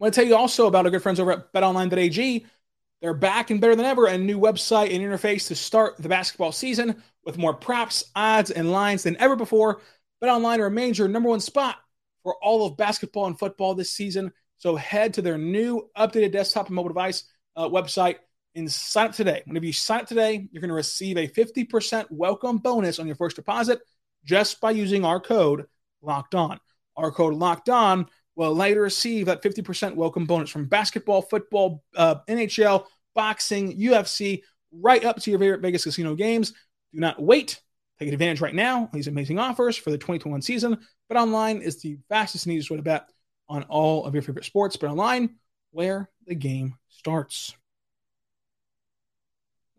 I 0.00 0.04
want 0.04 0.14
to 0.14 0.20
tell 0.20 0.28
you 0.28 0.36
also 0.36 0.66
about 0.66 0.84
our 0.84 0.90
good 0.90 1.02
friends 1.02 1.20
over 1.20 1.32
at 1.32 1.52
betonline.ag. 1.52 2.46
They're 3.00 3.14
back 3.14 3.50
and 3.50 3.60
better 3.60 3.76
than 3.76 3.84
ever, 3.84 4.06
a 4.06 4.18
new 4.18 4.40
website 4.40 4.94
and 4.94 5.04
interface 5.04 5.48
to 5.48 5.54
start 5.54 5.96
the 5.98 6.08
basketball 6.08 6.52
season 6.52 7.02
with 7.24 7.38
more 7.38 7.54
props, 7.54 8.04
odds, 8.16 8.50
and 8.50 8.72
lines 8.72 9.02
than 9.02 9.16
ever 9.18 9.36
before. 9.36 9.80
BetOnline 10.22 10.60
remains 10.60 10.98
your 10.98 11.08
number 11.08 11.28
one 11.28 11.40
spot 11.40 11.76
for 12.22 12.34
all 12.42 12.66
of 12.66 12.76
basketball 12.76 13.26
and 13.26 13.38
football 13.38 13.74
this 13.74 13.92
season. 13.92 14.32
So 14.56 14.74
head 14.74 15.14
to 15.14 15.22
their 15.22 15.38
new 15.38 15.88
updated 15.96 16.32
desktop 16.32 16.66
and 16.66 16.74
mobile 16.74 16.88
device 16.88 17.24
uh, 17.56 17.68
website 17.68 18.16
and 18.54 18.70
sign 18.70 19.08
up 19.08 19.14
today. 19.14 19.42
Whenever 19.46 19.66
you 19.66 19.72
sign 19.72 20.00
up 20.00 20.06
today, 20.06 20.48
you're 20.50 20.60
going 20.60 20.68
to 20.68 20.74
receive 20.74 21.16
a 21.16 21.28
50% 21.28 22.06
welcome 22.10 22.58
bonus 22.58 22.98
on 22.98 23.06
your 23.06 23.16
first 23.16 23.36
deposit 23.36 23.80
just 24.24 24.60
by 24.60 24.70
using 24.70 25.04
our 25.04 25.20
code 25.20 25.66
locked 26.02 26.34
on. 26.34 26.60
Our 26.96 27.10
code 27.10 27.34
locked 27.34 27.68
on 27.68 28.06
will 28.36 28.50
allow 28.50 28.66
you 28.66 28.74
to 28.74 28.80
receive 28.80 29.26
that 29.26 29.42
50% 29.42 29.94
welcome 29.94 30.26
bonus 30.26 30.50
from 30.50 30.66
basketball, 30.66 31.22
football, 31.22 31.82
uh, 31.96 32.16
NHL, 32.28 32.86
boxing, 33.14 33.78
UFC, 33.78 34.42
right 34.72 35.04
up 35.04 35.20
to 35.20 35.30
your 35.30 35.38
favorite 35.38 35.60
Vegas 35.60 35.84
casino 35.84 36.14
games. 36.14 36.52
Do 36.92 37.00
not 37.00 37.20
wait. 37.20 37.60
Take 37.98 38.12
advantage 38.12 38.40
right 38.40 38.54
now 38.54 38.90
these 38.92 39.06
amazing 39.06 39.38
offers 39.38 39.76
for 39.76 39.90
the 39.90 39.98
2021 39.98 40.42
season. 40.42 40.78
Bet 41.08 41.18
online 41.18 41.62
is 41.62 41.80
the 41.80 41.98
fastest 42.08 42.46
and 42.46 42.52
easiest 42.52 42.70
way 42.70 42.76
to 42.78 42.82
bet 42.82 43.08
on 43.48 43.62
all 43.64 44.04
of 44.04 44.14
your 44.14 44.22
favorite 44.22 44.44
sports. 44.44 44.76
Bet 44.76 44.90
online, 44.90 45.36
where 45.70 46.10
the 46.26 46.34
game 46.34 46.74
starts. 46.88 47.54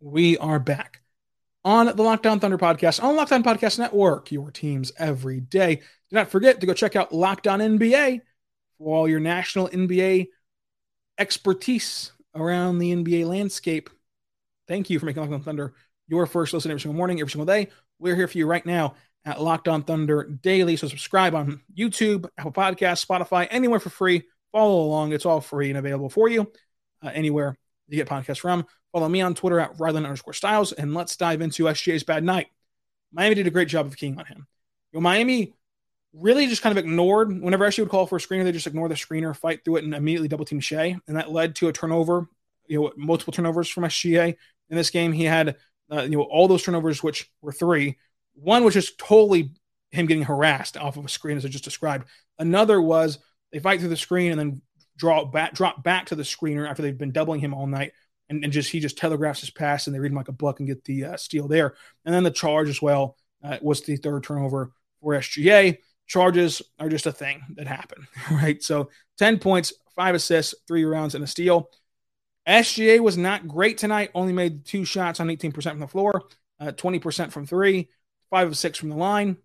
We 0.06 0.38
are 0.38 0.60
back 0.60 1.02
on 1.64 1.88
the 1.88 2.04
Locked 2.04 2.28
On 2.28 2.40
Thunder 2.40 2.60
podcast 2.60 3.04
on 3.04 3.16
Locked 3.16 3.32
On 3.32 3.44
Podcast 3.44 3.80
Network, 3.80 4.32
your 4.32 4.52
teams 4.52 4.92
every 5.00 5.40
day. 5.40 5.78
Do 5.78 5.82
not 6.12 6.30
forget 6.30 6.62
to 6.62 6.68
go 6.68 6.76
check 6.76 6.96
out 6.96 7.12
Locked 7.12 7.48
On 7.48 7.60
NBA 7.60 8.22
for 8.78 8.96
all 8.96 9.08
your 9.08 9.20
national 9.20 9.68
NBA 9.70 10.28
expertise 11.18 12.12
around 12.36 12.78
the 12.78 12.96
NBA 12.96 13.26
landscape. 13.26 13.90
Thank 14.68 14.92
you 14.92 15.00
for 15.00 15.08
making 15.08 15.24
Locked 15.24 15.34
On 15.34 15.42
Thunder 15.42 15.74
your 16.08 16.28
first 16.28 16.54
listen 16.54 16.70
every 16.70 16.82
single 16.82 16.98
morning, 16.98 17.20
every 17.20 17.32
single 17.32 17.48
day. 17.48 17.70
We're 17.98 18.16
here 18.16 18.28
for 18.28 18.38
you 18.38 18.46
right 18.46 18.64
now 18.64 18.94
at 19.26 19.42
Locked 19.42 19.68
On 19.68 19.82
Thunder 19.82 20.26
Daily. 20.44 20.76
So 20.76 20.88
subscribe 20.88 21.34
on 21.34 21.62
YouTube, 21.76 22.30
Apple 22.38 22.52
Podcasts, 22.52 23.04
Spotify, 23.04 23.48
anywhere 23.50 23.80
for 23.80 23.90
free. 23.90 24.22
Follow 24.52 24.84
along. 24.84 25.14
It's 25.14 25.26
all 25.26 25.42
free 25.42 25.70
and 25.70 25.80
available 25.80 26.12
for 26.12 26.30
you 26.30 26.52
uh, 27.02 27.10
anywhere 27.12 27.58
you 27.88 27.98
get 27.98 28.08
podcasts 28.08 28.40
from. 28.40 28.66
Follow 28.92 29.10
me 29.10 29.22
on 29.22 29.36
Twitter 29.36 29.60
at 29.60 29.78
Rylan 29.78 30.06
underscore 30.06 30.34
Stiles, 30.34 30.72
and 30.72 30.94
let's 30.94 31.18
dive 31.18 31.42
into 31.42 31.66
SGA's 31.66 32.04
bad 32.04 32.24
night. 32.24 32.48
Miami 33.12 33.36
did 33.36 33.48
a 33.48 33.52
great 33.52 33.68
job 33.68 33.86
of 33.86 33.98
keying 33.98 34.18
on 34.18 34.26
him. 34.26 34.48
You 34.92 35.00
know, 35.00 35.02
Miami 35.02 35.54
really 36.14 36.48
just 36.48 36.62
kind 36.62 36.78
of 36.78 36.84
ignored 36.84 37.42
whenever 37.42 37.68
SGA 37.68 37.80
would 37.80 37.90
call 37.90 38.08
for 38.08 38.16
a 38.16 38.20
screener, 38.20 38.44
they 38.44 38.52
just 38.52 38.68
ignore 38.68 38.88
the 38.88 38.96
screener, 38.96 39.36
fight 39.36 39.64
through 39.64 39.78
it, 39.78 39.84
and 39.84 39.94
immediately 39.94 40.28
double 40.28 40.46
team 40.46 40.60
Shai, 40.60 40.98
and 41.08 41.18
that 41.18 41.32
led 41.32 41.56
to 41.58 41.68
a 41.68 41.74
turnover. 41.74 42.28
You 42.68 42.82
know, 42.82 42.94
multiple 42.98 43.34
turnovers 43.34 43.70
from 43.70 43.84
SGA 43.84 44.36
in 44.70 44.76
this 44.76 44.90
game. 44.90 45.12
He 45.12 45.26
had 45.26 45.58
uh, 45.92 46.02
you 46.02 46.18
know 46.18 46.24
all 46.24 46.48
those 46.48 46.64
turnovers, 46.64 47.04
which 47.04 47.30
were 47.42 47.52
three. 47.52 47.98
One 48.34 48.64
was 48.64 48.74
just 48.74 48.98
totally 48.98 49.52
him 49.92 50.08
getting 50.08 50.24
harassed 50.24 50.78
off 50.78 50.98
of 50.98 51.06
a 51.06 51.10
screen, 51.10 51.38
as 51.38 51.46
I 51.46 51.50
just 51.50 51.64
described. 51.64 52.08
Another 52.40 52.82
was 52.82 53.20
they 53.52 53.60
fight 53.60 53.80
through 53.80 53.90
the 53.90 53.98
screen 53.98 54.32
and 54.32 54.40
then 54.40 54.62
draw 54.98 55.26
back, 55.26 55.54
drop 55.54 55.84
back 55.84 56.08
to 56.08 56.16
the 56.16 56.24
screener 56.24 56.70
after 56.70 56.82
they've 56.82 56.98
been 56.98 57.12
doubling 57.12 57.40
him 57.40 57.54
all 57.54 57.68
night, 57.68 57.94
and, 58.30 58.44
and 58.44 58.54
just 58.54 58.72
he 58.72 58.80
just 58.80 58.98
telegraphs 58.98 59.42
his 59.42 59.50
pass 59.50 59.88
and 59.88 59.96
they 59.96 60.00
read 60.00 60.12
him 60.12 60.18
like 60.18 60.28
a 60.28 60.34
book 60.34 60.60
and 60.60 60.68
get 60.68 60.84
the 60.84 61.06
uh, 61.06 61.18
steal 61.18 61.48
there. 61.48 61.76
And 62.06 62.14
then 62.14 62.24
the 62.24 62.32
charge 62.32 62.70
as 62.70 62.82
well 62.82 63.18
uh, 63.44 63.58
was 63.62 63.82
the 63.82 63.98
third 63.98 64.24
turnover 64.24 64.72
for 65.02 65.14
SGA. 65.14 65.78
Charges 66.08 66.62
are 66.80 66.90
just 66.90 67.06
a 67.06 67.12
thing 67.12 67.42
that 67.56 67.68
happen, 67.68 68.08
right? 68.32 68.62
So 68.62 68.90
ten 69.18 69.40
points, 69.40 69.74
five 69.96 70.16
assists, 70.16 70.56
three 70.68 70.86
rounds, 70.86 71.16
and 71.16 71.24
a 71.24 71.28
steal. 71.28 71.70
SGA 72.48 73.00
was 73.00 73.18
not 73.18 73.48
great 73.48 73.78
tonight. 73.78 74.12
Only 74.14 74.34
made 74.34 74.66
two 74.66 74.86
shots 74.86 75.20
on 75.20 75.28
18% 75.28 75.64
from 75.64 75.80
the 75.80 75.88
floor, 75.88 76.24
uh, 76.60 76.72
20% 76.74 77.32
from 77.32 77.48
three, 77.48 77.90
five 78.30 78.48
of 78.48 78.58
six 78.58 78.78
from 78.78 78.90
the 78.90 78.96
line. 78.96 79.38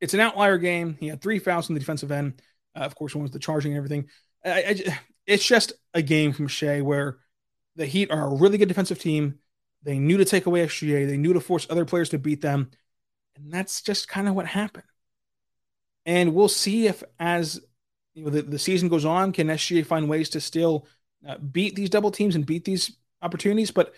It's 0.00 0.14
an 0.14 0.20
outlier 0.20 0.58
game. 0.58 0.96
He 0.98 1.06
had 1.06 1.22
three 1.22 1.38
fouls 1.38 1.70
on 1.70 1.74
the 1.74 1.80
defensive 1.80 2.10
end. 2.10 2.42
Uh, 2.74 2.80
of 2.80 2.94
course, 2.94 3.14
one 3.14 3.22
was 3.22 3.30
the 3.30 3.38
charging 3.38 3.72
and 3.72 3.78
everything. 3.78 4.08
I, 4.44 4.50
I, 4.50 4.98
it's 5.26 5.46
just 5.46 5.72
a 5.92 6.02
game 6.02 6.32
from 6.32 6.48
Shai 6.48 6.80
where 6.80 7.18
the 7.76 7.86
Heat 7.86 8.10
are 8.10 8.26
a 8.26 8.34
really 8.34 8.58
good 8.58 8.68
defensive 8.68 8.98
team. 8.98 9.38
They 9.82 9.98
knew 9.98 10.16
to 10.16 10.24
take 10.24 10.46
away 10.46 10.66
SGA. 10.66 11.06
They 11.06 11.16
knew 11.16 11.32
to 11.32 11.40
force 11.40 11.66
other 11.68 11.84
players 11.84 12.10
to 12.10 12.18
beat 12.18 12.40
them. 12.40 12.70
And 13.36 13.52
that's 13.52 13.82
just 13.82 14.08
kind 14.08 14.28
of 14.28 14.34
what 14.34 14.46
happened. 14.46 14.84
And 16.06 16.34
we'll 16.34 16.48
see 16.48 16.86
if, 16.86 17.02
as 17.18 17.60
you 18.14 18.24
know, 18.24 18.30
the, 18.30 18.42
the 18.42 18.58
season 18.58 18.88
goes 18.88 19.04
on, 19.04 19.32
can 19.32 19.48
SGA 19.48 19.84
find 19.84 20.08
ways 20.08 20.30
to 20.30 20.40
still 20.40 20.86
uh, 21.26 21.38
beat 21.38 21.74
these 21.74 21.90
double 21.90 22.10
teams 22.10 22.34
and 22.34 22.46
beat 22.46 22.64
these 22.64 22.96
opportunities? 23.22 23.70
But 23.70 23.94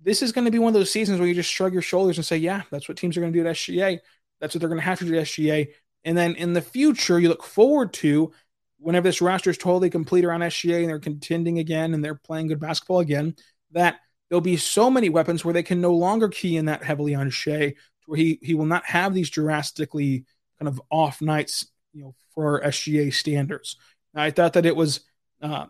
this 0.00 0.22
is 0.22 0.32
going 0.32 0.44
to 0.44 0.50
be 0.50 0.58
one 0.58 0.68
of 0.68 0.74
those 0.74 0.90
seasons 0.90 1.18
where 1.18 1.28
you 1.28 1.34
just 1.34 1.50
shrug 1.50 1.72
your 1.72 1.82
shoulders 1.82 2.18
and 2.18 2.26
say, 2.26 2.36
yeah, 2.36 2.62
that's 2.70 2.88
what 2.88 2.98
teams 2.98 3.16
are 3.16 3.20
going 3.20 3.32
to 3.32 3.38
do 3.38 3.46
at 3.46 3.54
SGA. 3.54 4.00
That's 4.40 4.54
what 4.54 4.60
they're 4.60 4.68
going 4.68 4.80
to 4.80 4.84
have 4.84 4.98
to 4.98 5.04
do 5.04 5.16
at 5.16 5.26
SGA. 5.26 5.68
And 6.04 6.16
then 6.16 6.34
in 6.34 6.52
the 6.52 6.62
future, 6.62 7.18
you 7.18 7.28
look 7.28 7.42
forward 7.42 7.92
to 7.94 8.32
whenever 8.78 9.08
this 9.08 9.22
roster 9.22 9.50
is 9.50 9.58
totally 9.58 9.88
complete 9.88 10.24
around 10.24 10.40
SGA 10.40 10.80
and 10.80 10.88
they're 10.88 10.98
contending 10.98 11.58
again 11.58 11.94
and 11.94 12.04
they're 12.04 12.14
playing 12.14 12.48
good 12.48 12.60
basketball 12.60 13.00
again, 13.00 13.34
that 13.72 14.00
there'll 14.28 14.40
be 14.40 14.56
so 14.56 14.90
many 14.90 15.08
weapons 15.08 15.44
where 15.44 15.54
they 15.54 15.62
can 15.62 15.80
no 15.80 15.94
longer 15.94 16.28
key 16.28 16.56
in 16.56 16.66
that 16.66 16.82
heavily 16.84 17.14
on 17.14 17.30
Shai 17.30 17.74
where 18.06 18.18
he 18.18 18.38
he 18.42 18.54
will 18.54 18.66
not 18.66 18.84
have 18.84 19.14
these 19.14 19.30
drastically 19.30 20.24
kind 20.58 20.68
of 20.68 20.80
off 20.90 21.22
nights, 21.22 21.66
you 21.92 22.02
know, 22.02 22.14
for 22.34 22.60
SGA 22.60 23.12
standards. 23.12 23.76
I 24.14 24.30
thought 24.30 24.52
that 24.52 24.66
it 24.66 24.76
was, 24.76 25.00
uh, 25.42 25.66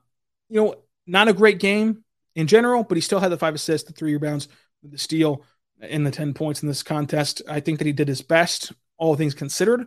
you 0.48 0.60
know, 0.60 0.74
not 1.06 1.28
a 1.28 1.32
great 1.32 1.58
game 1.58 2.04
in 2.34 2.46
general, 2.46 2.84
but 2.84 2.96
he 2.96 3.00
still 3.00 3.20
had 3.20 3.30
the 3.30 3.38
five 3.38 3.54
assists, 3.54 3.86
the 3.86 3.94
three 3.94 4.12
rebounds, 4.12 4.48
the 4.82 4.98
steal, 4.98 5.44
and 5.80 6.06
the 6.06 6.10
10 6.10 6.34
points 6.34 6.62
in 6.62 6.68
this 6.68 6.82
contest. 6.82 7.42
I 7.48 7.60
think 7.60 7.78
that 7.78 7.86
he 7.86 7.92
did 7.92 8.08
his 8.08 8.22
best, 8.22 8.72
all 8.98 9.16
things 9.16 9.34
considered. 9.34 9.86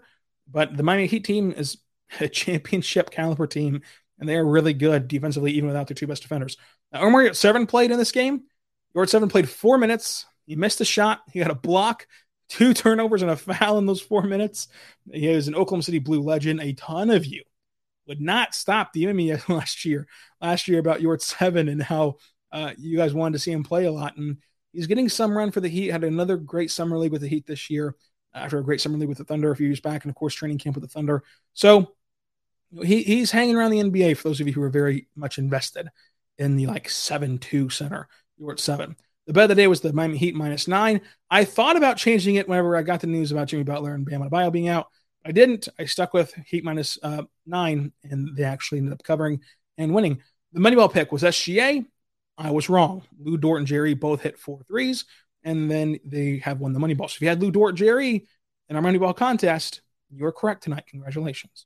But 0.50 0.76
the 0.76 0.84
Miami 0.84 1.08
Heat 1.08 1.24
team 1.24 1.52
is 1.52 1.78
a 2.20 2.28
championship 2.30 3.10
caliber 3.10 3.48
team, 3.48 3.82
and 4.20 4.28
they 4.28 4.36
are 4.36 4.46
really 4.46 4.74
good 4.74 5.08
defensively, 5.08 5.52
even 5.54 5.68
without 5.68 5.88
their 5.88 5.96
two 5.96 6.08
best 6.08 6.22
defenders. 6.22 6.58
Now, 6.92 7.02
Omar 7.02 7.24
Yurtseven 7.24 7.68
played 7.68 7.92
in 7.92 7.98
this 7.98 8.12
game. 8.12 8.44
Yurtseven 8.96 9.30
played 9.30 9.50
four 9.50 9.78
minutes. 9.78 10.26
He 10.46 10.56
missed 10.56 10.82
a 10.82 10.86
shot. 10.86 11.22
He 11.32 11.40
had 11.40 11.52
a 11.52 11.56
block, 11.56 12.08
two 12.50 12.74
turnovers, 12.74 13.22
and 13.22 13.32
a 13.32 13.36
foul 13.36 13.78
in 13.78 13.86
those 13.86 14.02
four 14.02 14.24
minutes. 14.24 14.68
He 15.12 15.28
is 15.28 15.48
an 15.48 15.56
Oklahoma 15.56 15.84
City 15.84 16.00
Blue 16.00 16.22
legend. 16.22 16.62
A 16.62 16.74
ton 16.74 17.10
of 17.10 17.26
you 17.26 17.44
would 18.08 18.22
not 18.22 18.56
stop 18.56 18.94
the 18.94 19.04
enemy 19.04 19.34
last 19.50 19.86
year. 19.86 20.08
Last 20.42 20.68
year 20.68 20.80
about 20.80 21.02
Yurtseven 21.02 21.70
and 21.70 21.84
how 21.84 22.16
uh, 22.52 22.72
you 22.78 22.98
guys 22.98 23.14
wanted 23.14 23.34
to 23.34 23.40
see 23.40 23.52
him 23.52 23.64
play 23.64 23.86
a 23.86 23.92
lot. 23.92 24.16
And 24.16 24.38
he's 24.72 24.88
getting 24.88 25.10
some 25.10 25.38
run 25.38 25.52
for 25.52 25.60
the 25.60 25.68
Heat. 25.68 25.90
Had 25.90 26.06
another 26.06 26.38
great 26.38 26.72
summer 26.72 26.98
league 26.98 27.12
with 27.12 27.22
the 27.22 27.28
Heat 27.28 27.46
this 27.46 27.70
year 27.70 27.96
after 28.34 28.60
a 28.60 28.64
great 28.64 28.82
summer 28.82 28.98
league 28.98 29.10
with 29.10 29.18
the 29.18 29.24
Thunder 29.24 29.52
a 29.52 29.56
few 29.56 29.68
years 29.68 29.80
back, 29.80 30.04
and 30.04 30.10
of 30.10 30.16
course 30.16 30.36
training 30.36 30.58
camp 30.58 30.76
with 30.76 30.84
the 30.84 30.90
Thunder. 30.90 31.24
So 31.54 31.94
he, 32.84 33.04
he's 33.04 33.32
hanging 33.32 33.56
around 33.56 33.72
the 33.72 33.84
NBA 33.84 34.18
for 34.18 34.30
those 34.30 34.42
of 34.42 34.48
you 34.48 34.54
who 34.54 34.62
are 34.62 34.70
very 34.70 35.08
much 35.16 35.38
invested 35.38 35.90
in 36.38 36.56
the 36.56 36.68
like 36.68 36.90
seven 36.90 37.38
two 37.38 37.70
center. 37.70 38.08
You 38.38 38.46
were 38.46 38.54
at 38.54 38.60
seven. 38.60 38.96
The 39.26 39.34
bet 39.34 39.44
of 39.44 39.50
the 39.50 39.56
day 39.56 39.68
was 39.68 39.82
the 39.82 39.92
Miami 39.92 40.18
Heat 40.18 40.36
minus 40.36 40.68
nine. 40.68 41.02
I 41.30 41.44
thought 41.44 41.76
about 41.76 41.98
changing 41.98 42.36
it 42.36 42.48
whenever 42.48 42.78
I 42.78 42.82
got 42.82 43.02
the 43.02 43.08
news 43.08 43.32
about 43.32 43.50
Jimmy 43.50 43.64
Butler 43.64 43.94
and 43.94 44.06
Bam 44.06 44.22
Adebayo 44.22 44.52
being 44.52 44.70
out. 44.70 44.88
I 45.26 45.32
didn't. 45.32 45.68
I 45.78 45.86
stuck 45.86 46.14
with 46.14 46.34
Heat 46.46 46.64
minus, 46.64 46.98
uh, 47.04 47.24
nine, 47.46 47.92
and 48.04 48.36
they 48.38 48.44
actually 48.44 48.78
ended 48.78 48.94
up 48.94 49.04
covering 49.04 49.42
and 49.78 49.94
winning. 49.94 50.22
The 50.54 50.62
Moneyball 50.62 50.92
pick 50.92 51.12
was 51.12 51.24
SGA. 51.24 51.86
I 52.38 52.52
was 52.52 52.70
wrong. 52.70 53.04
Lu 53.20 53.36
Dort 53.36 53.60
and 53.60 53.68
Jerry 53.68 53.94
both 53.94 54.22
hit 54.22 54.40
four 54.40 54.62
threes, 54.68 55.06
and 55.44 55.70
then 55.70 56.00
they 56.06 56.38
have 56.44 56.60
won 56.60 56.74
the 56.74 56.80
Moneyball. 56.80 57.10
So 57.10 57.16
if 57.16 57.22
you 57.22 57.28
had 57.30 57.42
Lu 57.42 57.52
Dort 57.52 57.76
Jerry 57.76 58.28
in 58.70 58.76
our 58.76 58.82
Moneyball 58.82 59.16
contest, 59.16 59.82
you 60.10 60.26
are 60.26 60.32
correct 60.32 60.64
tonight. 60.64 60.86
Congratulations. 60.90 61.66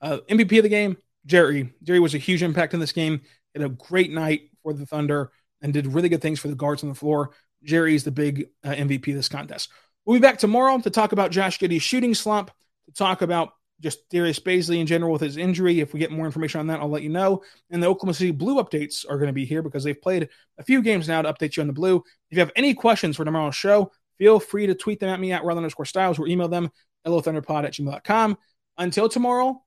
Uh, 0.00 0.18
MVP 0.28 0.58
of 0.58 0.62
the 0.62 0.68
game, 0.68 0.96
Jerry. 1.24 1.72
Jerry 1.82 2.00
was 2.00 2.14
a 2.14 2.18
huge 2.18 2.42
impact 2.42 2.74
in 2.74 2.80
this 2.80 2.92
game. 2.92 3.22
Had 3.54 3.64
a 3.64 3.68
great 3.70 4.10
night 4.12 4.50
for 4.62 4.72
the 4.72 4.86
Thunder 4.86 5.30
and 5.62 5.72
did 5.72 5.86
really 5.86 6.08
good 6.08 6.20
things 6.20 6.38
for 6.38 6.48
the 6.48 6.54
guards 6.54 6.82
on 6.82 6.88
the 6.88 6.94
floor. 6.94 7.30
Jerry 7.62 7.94
is 7.94 8.04
the 8.04 8.10
big 8.10 8.48
uh, 8.64 8.70
MVP 8.70 9.08
of 9.08 9.16
this 9.16 9.28
contest. 9.28 9.70
We'll 10.04 10.18
be 10.18 10.22
back 10.22 10.38
tomorrow 10.38 10.78
to 10.78 10.90
talk 10.90 11.12
about 11.12 11.30
Josh 11.30 11.58
Giddey's 11.58 11.82
shooting 11.82 12.14
slump, 12.14 12.50
to 12.86 12.92
talk 12.92 13.22
about 13.22 13.52
just 13.80 14.08
Darius 14.08 14.40
Bazley 14.40 14.80
in 14.80 14.86
general 14.86 15.12
with 15.12 15.20
his 15.20 15.36
injury. 15.36 15.80
If 15.80 15.92
we 15.92 16.00
get 16.00 16.10
more 16.10 16.26
information 16.26 16.60
on 16.60 16.66
that, 16.68 16.80
I'll 16.80 16.88
let 16.88 17.02
you 17.02 17.10
know. 17.10 17.42
And 17.70 17.82
the 17.82 17.86
Oklahoma 17.86 18.14
City 18.14 18.30
Blue 18.30 18.56
updates 18.56 19.04
are 19.08 19.18
going 19.18 19.28
to 19.28 19.34
be 19.34 19.44
here 19.44 19.62
because 19.62 19.84
they've 19.84 20.00
played 20.00 20.28
a 20.58 20.62
few 20.62 20.82
games 20.82 21.08
now 21.08 21.22
to 21.22 21.32
update 21.32 21.56
you 21.56 21.60
on 21.60 21.66
the 21.66 21.72
Blue. 21.72 21.96
If 22.30 22.36
you 22.36 22.40
have 22.40 22.52
any 22.56 22.74
questions 22.74 23.16
for 23.16 23.24
tomorrow's 23.24 23.54
show, 23.54 23.92
feel 24.18 24.40
free 24.40 24.66
to 24.66 24.74
tweet 24.74 25.00
them 25.00 25.10
at 25.10 25.20
me 25.20 25.32
at 25.32 25.42
Rylan 25.42 25.58
underscore 25.58 25.84
Stiles 25.84 26.18
or 26.18 26.26
email 26.26 26.48
them 26.48 26.70
lothunderpod 27.06 27.64
at 27.64 27.74
gmail.com. 27.74 28.38
Until 28.78 29.08
tomorrow, 29.08 29.62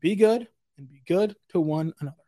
be 0.00 0.16
good 0.16 0.48
and 0.78 0.88
be 0.88 1.02
good 1.06 1.36
to 1.50 1.60
one 1.60 1.92
another. 2.00 2.25